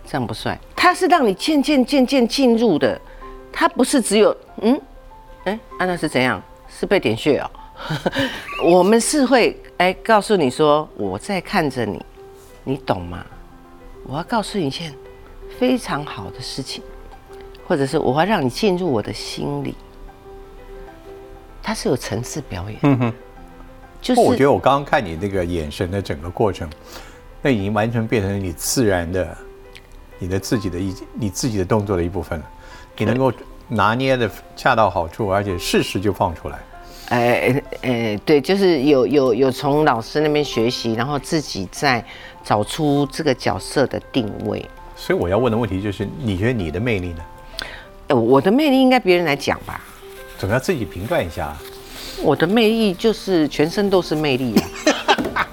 [0.05, 0.57] 这样不帅。
[0.75, 2.99] 他是让你渐渐渐渐进入的，
[3.51, 4.79] 他不是只有嗯，
[5.43, 6.41] 哎，安娜是怎样？
[6.69, 7.51] 是被点穴哦。
[8.63, 12.03] 我们是会哎告诉你说我在看着你，
[12.63, 13.25] 你懂吗？
[14.07, 14.93] 我要告诉你一件
[15.59, 16.83] 非常好的事情，
[17.67, 19.75] 或者是我要让你进入我的心里。
[21.63, 22.79] 它是有层次表演。
[22.83, 23.13] 嗯哼。
[24.01, 26.69] 就是我觉得我刚刚看你那个眼神的整个过程。
[27.41, 29.37] 那已经完全变成你自然的，
[30.17, 32.45] 你的自己的一你自己的动作的一部分了。
[32.97, 33.31] 你能够
[33.67, 36.59] 拿捏的恰到好处，而且适时就放出来。
[37.09, 42.03] 哎哎，对，就是有有有从老师那边学习，然后自己再
[42.43, 44.63] 找出这个角色的定位。
[44.95, 47.23] 所以我要问的问题就是，你觉得你的魅力呢？
[48.07, 49.81] 呃，我的魅力应该别人来讲吧？
[50.37, 51.55] 总要自己评断一下。
[52.21, 54.55] 我的魅力就是全身都是魅力
[55.33, 55.47] 啊。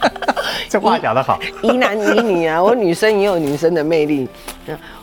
[0.68, 4.28] 这话讲得好，一男一女啊，我女生也有女生的魅力。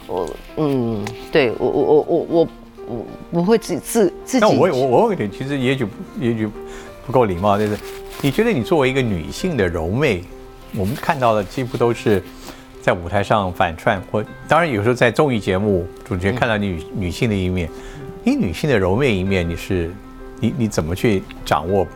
[0.06, 2.48] 我嗯，对我我我我我
[2.88, 4.46] 我不会自自自己。
[4.46, 5.88] 那我我我问点，其实也许
[6.20, 6.48] 也许
[7.06, 7.78] 不够礼貌，就是
[8.22, 10.24] 你觉得你作为一个女性的柔媚，
[10.76, 12.22] 我们看到的几乎都是
[12.82, 17.70] 在舞台上反串，或当然有时候在综艺节目主角看到女女性的一面，
[18.24, 19.91] 你女性的柔媚一面，你是
[20.39, 21.88] 你你怎么去掌握？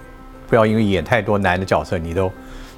[0.48, 2.32] 不要因为演太多男的角色，你都。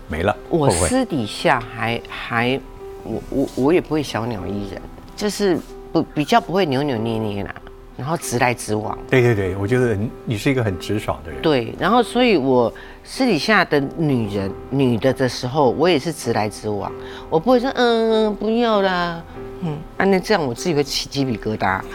[0.10, 0.34] 没了。
[0.48, 2.58] 我私底下还还，
[3.04, 4.82] 我我我也不会小鸟依人，
[5.18, 5.60] 就是
[5.92, 7.54] 不比较不会扭扭捏捏啦，
[7.98, 8.98] 然后直来直往。
[9.10, 11.42] 对对对，我觉得你是一个很直爽的人。
[11.42, 16.92] 对，然后所以我私底下的女人女的的时候，我也是直来直往，
[17.30, 19.22] 我不会说嗯不要啦，
[19.62, 21.82] 嗯，啊那这样我自己会起鸡皮疙瘩。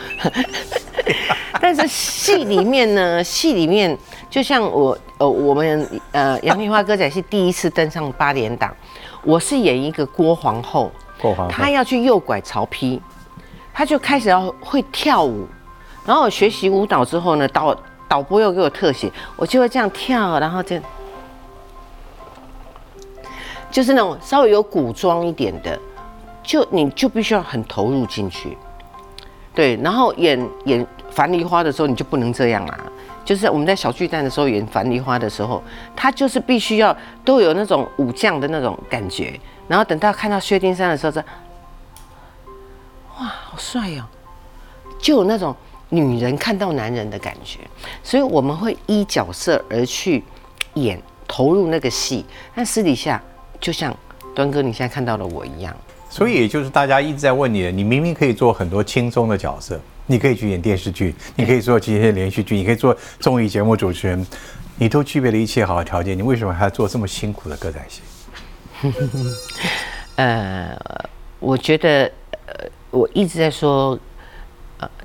[1.60, 3.96] 但是戏里面呢，戏里面
[4.28, 4.98] 就像我。
[5.18, 8.74] 呃，我们呃杨丽花歌仔戏第一次登上八点档，
[9.22, 12.98] 我是演一个郭皇后，郭皇后，她要去诱拐曹丕，
[13.72, 15.46] 她就开始要会跳舞，
[16.04, 17.76] 然后我学习舞蹈之后呢，导
[18.08, 20.78] 导播又给我特写，我就会这样跳，然后就
[23.70, 25.78] 就是那种稍微有古装一点的，
[26.42, 28.58] 就你就必须要很投入进去，
[29.54, 32.78] 对，然后演演樊梨花的时候，你就不能这样啦。
[33.24, 35.62] 就是我们在小巨蛋的时候演樊梨花的时候，
[35.94, 39.38] 他就是必须要都有那种武将的那种感觉，
[39.68, 41.20] 然后等到看到薛丁山的时候，这
[43.18, 44.04] 哇，好帅哦，
[44.98, 45.54] 就有那种
[45.92, 47.58] 女人看到男人的感觉，
[48.02, 50.24] 所以我们会依角色而去
[50.74, 52.24] 演，投入那个戏，
[52.54, 53.22] 但私底下
[53.60, 53.94] 就像
[54.34, 55.76] 端哥你现在看到的我一样，
[56.08, 59.78] 所以也就是大家一直在问你，你明明可以做很多轻松的角色。
[60.04, 64.26] 你可以去演电视剧，你可以做这些连续剧，你可以做综艺节目主持人，
[64.76, 68.02] 你都具备了一切好的条件，你为什么还要做这么辛苦的歌仔戏？
[70.16, 70.76] 呃，
[71.38, 72.10] 我觉得，
[72.46, 73.96] 呃，我一直在说，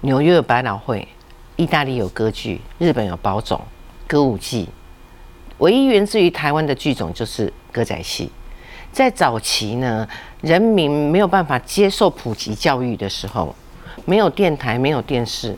[0.01, 1.07] 纽约有百老汇，
[1.55, 3.59] 意大利有歌剧，日本有宝冢
[4.07, 4.67] 歌舞伎，
[5.57, 8.31] 唯一源自于台湾的剧种就是歌仔戏。
[8.91, 10.07] 在早期呢，
[10.41, 13.55] 人民没有办法接受普及教育的时候。
[14.05, 15.57] 没有电台，没有电视，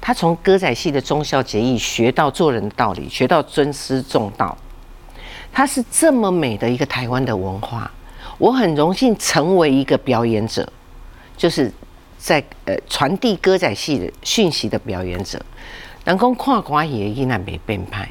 [0.00, 4.56] 他从歌仔戏的忠孝节义学到做人的道理，学到尊师重道。
[5.50, 7.90] 他是这么美的一个台湾的文化，
[8.36, 10.70] 我很荣幸成为一个表演者，
[11.36, 11.72] 就是
[12.18, 15.40] 在呃传递歌仔戏的讯息的表演者。
[16.04, 18.08] 能够跨寡也依然没变派，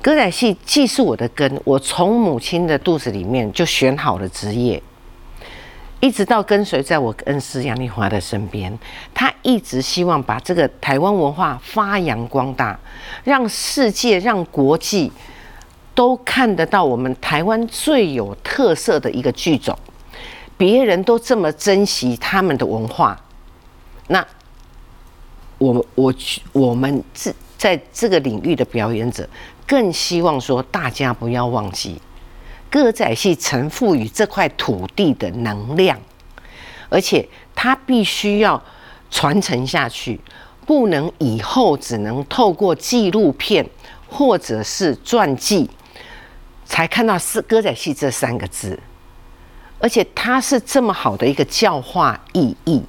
[0.00, 4.80] 歌仔戏既是我的根，我从母亲的肚子里面就选好了职业。
[5.98, 8.78] 一直到跟随在我恩师杨丽华的身边，
[9.12, 12.78] 他一直希望把这个台湾文化发扬光大，
[13.24, 15.10] 让世界、让国际
[15.92, 19.76] 都看得到我们台湾最有特色的一个剧种。
[20.60, 23.18] 别人都这么珍惜他们的文化，
[24.08, 24.22] 那
[25.56, 26.12] 我我
[26.52, 29.26] 我们这在这个领域的表演者，
[29.66, 31.98] 更希望说大家不要忘记。
[32.68, 35.98] 歌仔戏曾赋予这块土地的能量，
[36.90, 38.62] 而且它必须要
[39.10, 40.20] 传承下去，
[40.66, 43.66] 不能以后只能透过纪录片
[44.06, 45.70] 或者是传记
[46.66, 48.78] 才看到是歌仔戏这三个字，
[49.80, 52.82] 而且它是这么好的一个教化意义，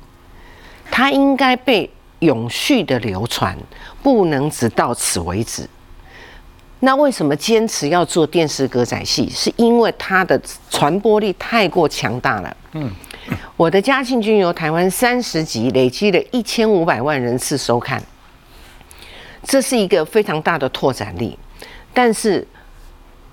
[0.92, 1.89] 它应该被
[2.20, 3.58] 永续的流传，
[4.04, 5.68] 不能只到此为止。
[6.82, 9.30] 那为什么坚持要做电视歌仔戏？
[9.30, 10.39] 是因为它的
[10.70, 12.58] 传播力太过强大了。
[12.74, 12.92] 嗯，
[13.56, 18.02] 我的嘉庆君游台湾三十集，累积了一千五百万人次收看，
[19.44, 21.38] 这是一个非常大的拓展力。
[21.94, 22.48] 但是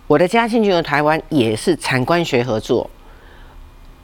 [0.06, 2.88] 我的嘉庆君游台湾也是产官学合作，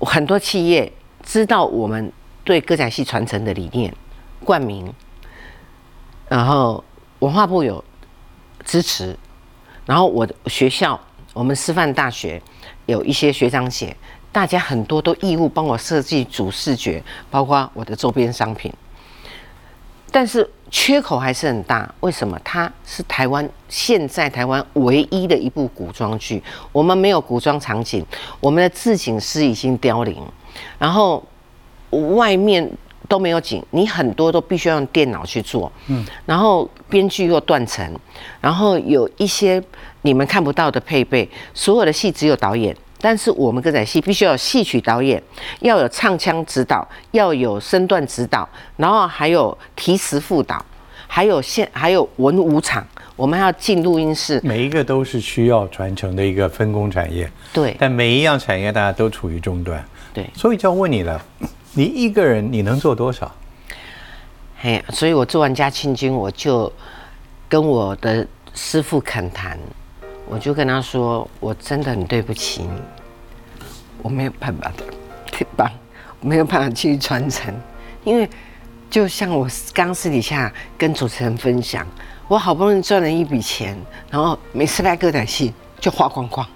[0.05, 0.93] 很多企业
[1.23, 2.13] 知道我们
[2.45, 3.95] 对歌仔戏传承的理念
[4.45, 4.93] 冠名，
[6.29, 6.83] 然后
[7.21, 7.83] 文化部有
[8.65, 9.17] 支持。
[9.87, 10.99] 然后我的学校，
[11.33, 12.41] 我们师范大学
[12.87, 13.97] 有一些学长姐，
[14.33, 18.73] 大家很多都义务帮我设计主视觉，包括我的周边商品。
[20.15, 22.39] 但是缺口还是很大，为什么？
[22.45, 26.41] 它是台湾现在台湾唯一的一部古装剧，
[26.71, 28.07] 我们没有古装场景，
[28.39, 30.17] 我们的置景师已经凋零，
[30.79, 31.21] 然后
[32.15, 32.71] 外面。
[33.07, 37.87] 都没有景，你很多都必须要用电脑去做，嗯，然后编剧又断层，
[38.41, 39.63] 然后有一些
[40.01, 42.75] 你们看不到的配备，所有的戏只有导演，
[43.05, 45.23] 但是我们歌仔戏必须要有戏曲导演，
[45.61, 48.49] 要有唱腔指导，要有身段指导，
[48.79, 50.65] 然后还有题词副导，
[51.07, 52.83] 还有现还有文武场，
[53.15, 59.85] 我们还要进录音室，每一个都是需要传承的一个分工产业，对，但每一样产业大家都处于中段，
[60.15, 61.23] 对，所以就要问你了。
[61.75, 63.31] 你一个人你能做多少？
[64.57, 66.73] 嘿，所以我做完家庆君，我就
[67.51, 69.59] 跟我的师傅恳谈，
[70.27, 72.71] 我就跟他说，我真的很对不起你，
[74.05, 74.85] 我没有办法的，
[75.33, 75.73] 对吧？
[76.21, 77.55] 没有办法去传承，
[78.05, 78.29] 因为
[78.91, 81.87] 就像我刚私底下跟主持人分享，
[82.29, 83.75] 我好不容易赚了一笔钱，
[84.11, 86.47] 然后每次来歌仔戏就花光光。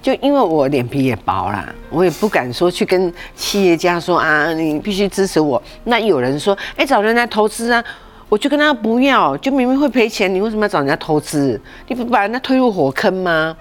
[0.00, 5.60] 就因为我脸皮也薄啦，我也不敢说去跟企业家说啊，你必须支持我。
[5.82, 7.82] 那有人说，哎，找人来投资啊，
[8.28, 11.60] 我就跟他不要，就明明会赔钱，你为什么要找人家投资？
[11.88, 13.56] 你不把人家推入火坑吗？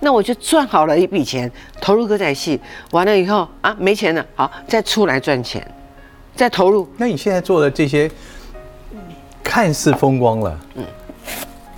[0.00, 1.50] 那我就赚好了一笔钱，
[1.80, 2.60] 投入歌仔戏，
[2.90, 5.66] 完了以后啊，没钱了，好，再出来赚钱，
[6.34, 6.88] 再投入。
[6.96, 8.10] 那你现在做的这些，
[9.42, 10.84] 看似风光了，嗯，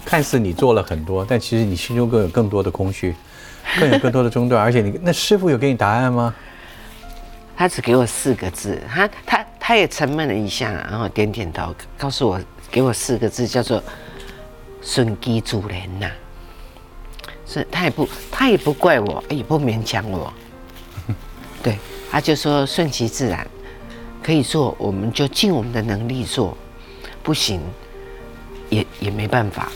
[0.04, 3.14] 看似你做了很多，但其实你心中更有更多的空虚。
[3.78, 6.34] 更有更多的中断， 而且你那师傅有给你答案吗？
[7.56, 12.40] 他只给我四个字，他他他也沉闷了一下，然后点点头，告诉我
[12.72, 13.80] 给我四个字，叫做
[14.82, 16.10] “顺机助人”呐。
[17.52, 20.32] 是，他也不他也不怪我，也不勉强我。
[21.62, 21.76] 对，
[22.10, 23.46] 他就说顺其自然，
[24.22, 26.56] 可以做我们就尽我们的能力做，
[27.22, 27.60] 不行
[28.70, 29.70] 也也没办法。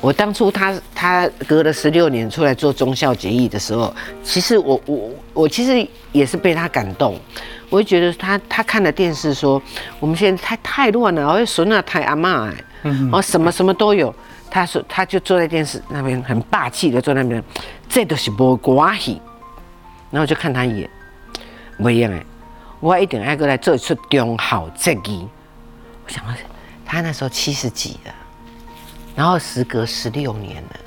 [0.00, 7.18] 我当初他他隔了十六年出来做忠孝节义的时候，其实我我我其实也是被他感动。
[7.68, 9.60] 我会觉得他他看了电视说，
[9.98, 12.64] 我们现在太太乱了，而且孙啊太阿妈哎，
[13.12, 14.14] 哦什么什么都有。
[14.50, 17.42] 他说他就坐在电视那边很霸气的坐那边，
[17.88, 19.22] 这都是无关系。
[20.10, 20.90] 然后就看他一眼，
[21.78, 22.24] 不一样哎，
[22.80, 25.28] 我一定爱过来做一出忠孝节义。
[26.04, 26.24] 我想
[26.84, 28.14] 他那时候七十几了。
[29.14, 30.80] 然后时隔十六年了，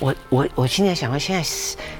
[0.00, 1.42] 我我我现在想到现在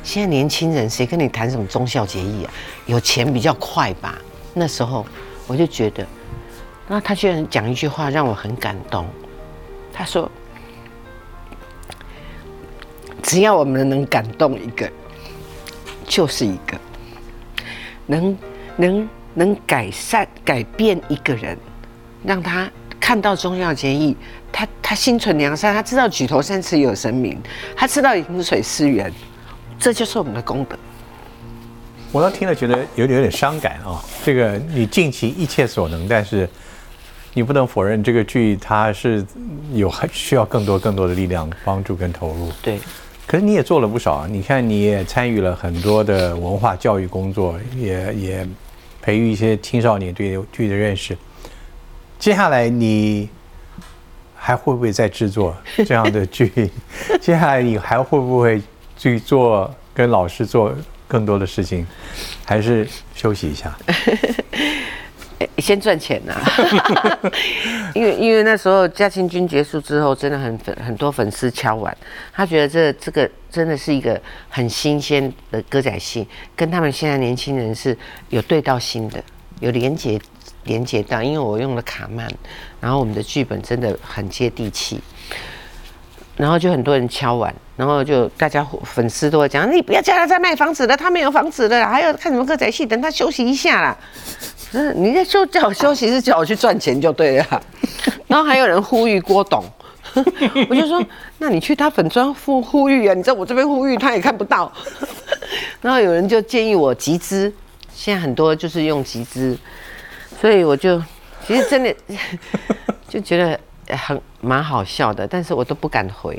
[0.03, 2.53] 现在年轻人谁跟你谈什么忠孝节义啊？
[2.87, 4.19] 有钱比较快吧？
[4.55, 5.07] 那时候
[5.47, 6.07] 我就觉得，
[6.89, 9.07] 那他居然讲一句话让我很感动。
[9.93, 10.31] 他说
[13.29, 14.91] ：“只要我们能感动一个，
[16.07, 16.79] 就是一个
[18.07, 18.39] 能
[18.75, 21.55] 能能改善改变一个人，
[22.25, 24.17] 让他看到忠孝节义。”
[24.51, 27.39] 他他心存良善，他知道举头三尺有神明，
[27.77, 29.13] 他知道饮水思源，
[29.79, 30.75] 这就是我们的功德。
[32.11, 34.03] 我倒听了觉得有点有点伤感啊！
[34.25, 36.49] 这个你尽其一切所能，但是
[37.35, 39.23] 你不能否认这个剧它是
[39.75, 42.51] 有还需要更多更多的力量帮助跟投入。
[42.63, 42.81] 对。
[43.29, 48.49] 可是你也做了不少，你看你也参与了很多的文化教育工作，也也
[49.01, 51.17] 培育一些青少年对剧的认识。
[52.19, 53.29] 接下来你。
[54.41, 55.55] 还会不会再制作
[55.85, 56.71] 这样的剧？
[57.21, 58.63] 接下来你还会不会
[58.97, 60.75] 去做跟老师做
[61.07, 61.85] 更多的事情？
[62.47, 63.77] 还是休息一下？
[65.59, 66.35] 先赚钱呐！
[67.95, 71.97] 因为因为那时候嘉庆君结束之后，真的很粉很多粉丝敲碗，
[72.33, 76.27] 他觉得这这个真的是一个很新鲜的歌仔戏，
[76.57, 77.97] 跟他们现在年轻人是
[78.29, 79.23] 有对到心的，
[79.61, 80.21] 有连接。
[80.65, 82.29] 连接到，因为我用了卡曼，
[82.79, 85.01] 然后我们的剧本真的很接地气，
[86.37, 93.97] 然后就很多人敲完，然后就大家粉丝都会讲，你不要叫他再卖房子了，他没有房子了，还要看什么歌仔戏，等他休息一下啦。
[94.73, 97.63] 嗯，你在休叫我休息是叫我去赚钱就对了啦。
[98.27, 99.65] 然后还有人呼吁郭董。
[100.71, 101.05] 我就说，
[101.39, 104.73] 那你去他粉砖呼呼吁啊，你在我这边呼吁他也看不到。
[105.83, 107.53] 然后有人就建议我集资，
[107.93, 109.57] 现在很多就是用集资，
[110.41, 111.01] 所以我就
[111.47, 111.95] 其实真的
[113.07, 116.35] 就觉得很蛮好笑的，但是我都不敢回，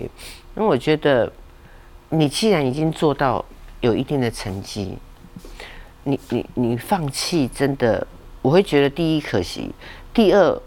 [0.57, 1.31] 因为我觉得
[2.09, 3.43] 你既然已经做到
[3.81, 4.97] 有一定的成绩，
[6.03, 8.05] 你你你放弃真的，
[8.41, 9.71] 我会觉得第一可惜，
[10.13, 10.61] 第二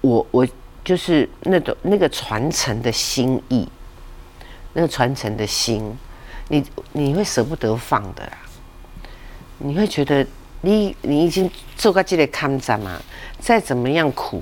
[0.00, 0.46] 我我。
[0.86, 3.68] 就是那种那个传承的心意，
[4.72, 5.82] 那个传承的心，
[6.46, 8.38] 你你会舍不得放的啦。
[9.58, 10.24] 你会觉得
[10.60, 13.02] 你你已经做过这个抗战嘛，
[13.40, 14.40] 再怎么样苦，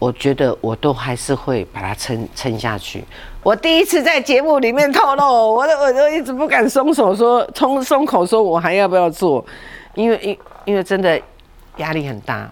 [0.00, 3.04] 我觉得我都还是会把它撑撑下去。
[3.44, 9.46] 我第一次在节目里面透露，我都我都一直不敢松手说，松松口说我还要不要做，
[9.94, 11.20] 因为因因因为真的
[11.76, 12.50] 压力很大。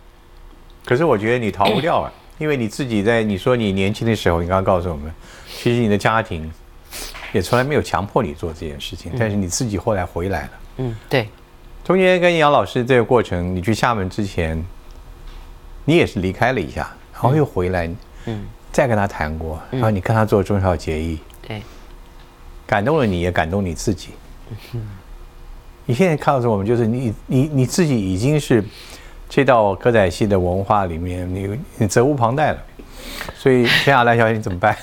[0.85, 2.13] 可是我觉得你逃不掉啊。
[2.39, 5.13] 因为你自己在你说你年轻的时候，你刚刚告诉我们，
[5.49, 6.49] 其实你的家庭
[7.33, 10.51] 也从来没有强迫你做这件事情，但是你自己后来回来了。
[10.77, 11.29] 嗯，对。
[11.83, 14.65] 中间跟杨老师这个过程，你去厦门之前，
[15.85, 17.91] 你也是离开了一下，然后又回来，
[18.27, 21.61] 嗯，再跟他谈过，然后你跟他做中孝结义，对，
[22.69, 24.11] 感动了你，也感动你自己。
[24.75, 24.87] 嗯，
[25.89, 28.63] 你现在告诉我们，就是你你你自己已经是。
[29.31, 32.59] 这道歌仔戏的文化里面，你你责无旁贷了，
[33.35, 34.75] 所以接下来小姐你怎么办？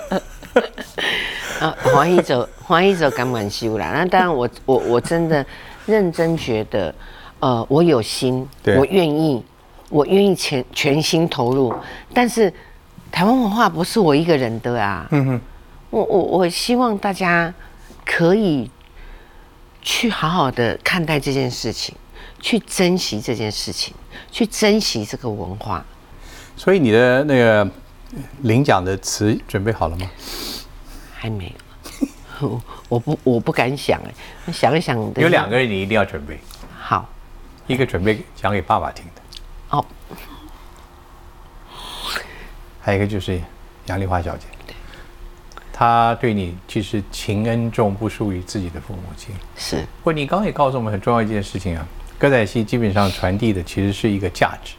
[1.60, 3.92] 啊，黄一走，黄一走，敢满修啦。
[3.94, 5.44] 那当然，我我我真的
[5.84, 6.94] 认真觉得，
[7.40, 9.44] 呃，我有心，我愿意，
[9.90, 11.74] 我愿意全全心投入。
[12.14, 12.50] 但是
[13.12, 15.06] 台湾文化不是我一个人的啊。
[15.10, 15.40] 嗯哼，
[15.90, 17.52] 我我我希望大家
[18.02, 18.70] 可以
[19.86, 21.94] 去好好的看待这件事情。
[22.38, 23.94] 去珍惜这件事情，
[24.30, 25.82] 去珍惜这个文化。
[26.54, 27.66] 所以你的那个
[28.42, 30.06] 领奖的词准备好了吗？
[31.14, 31.52] 还没
[32.42, 32.60] 有，
[32.90, 33.98] 我不我不敢想
[34.46, 34.96] 哎，想一想。
[35.16, 36.38] 有两个人你一定要准备。
[36.78, 37.08] 好，
[37.66, 39.22] 一个准备讲给爸爸听的。
[39.70, 39.84] 哦。
[42.82, 43.40] 还有一个就是
[43.86, 44.46] 杨丽华小姐，
[45.78, 49.34] 她对你其实情恩重不输于自己的父母亲。
[49.58, 49.76] 是。
[49.76, 51.86] 不过你刚刚也告诉我们很重要一件事情啊。
[52.18, 54.72] 歌仔戏基本上传递的其实是一个价值，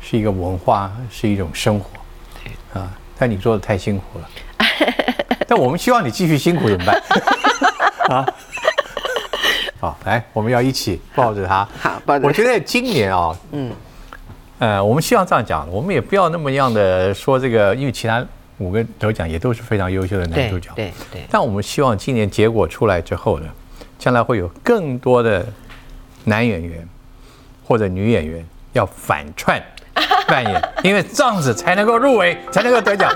[0.00, 2.96] 是一个文化，是一种生活，啊！
[3.18, 4.28] 但你做的太辛苦了，
[5.48, 7.02] 但我们希望你继续辛苦怎么办？
[8.16, 8.26] 啊！
[9.80, 11.68] 好，来，我们要一起抱着他。
[11.80, 12.28] 好，抱着。
[12.28, 13.72] 我觉得今年啊，嗯，
[14.60, 18.24] 呃，我们希望这样讲，我们也不要那么样的说这个，因为其他
[18.62, 21.22] 五个得奖也都是非常优秀的男主角，对对。
[21.30, 23.46] 但我们希望今年结果出来之后呢，
[23.98, 25.46] 将来会有更多的。
[26.24, 26.88] 男演员
[27.66, 29.60] 或者女演员要反串
[30.28, 33.12] 扮演，因为这样子才能够入围，才能够得奖。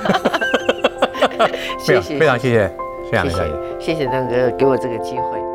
[1.78, 2.76] 谢谢，非常谢谢，
[3.09, 5.45] 谢谢小姐，谢谢邓哥给我这个机会。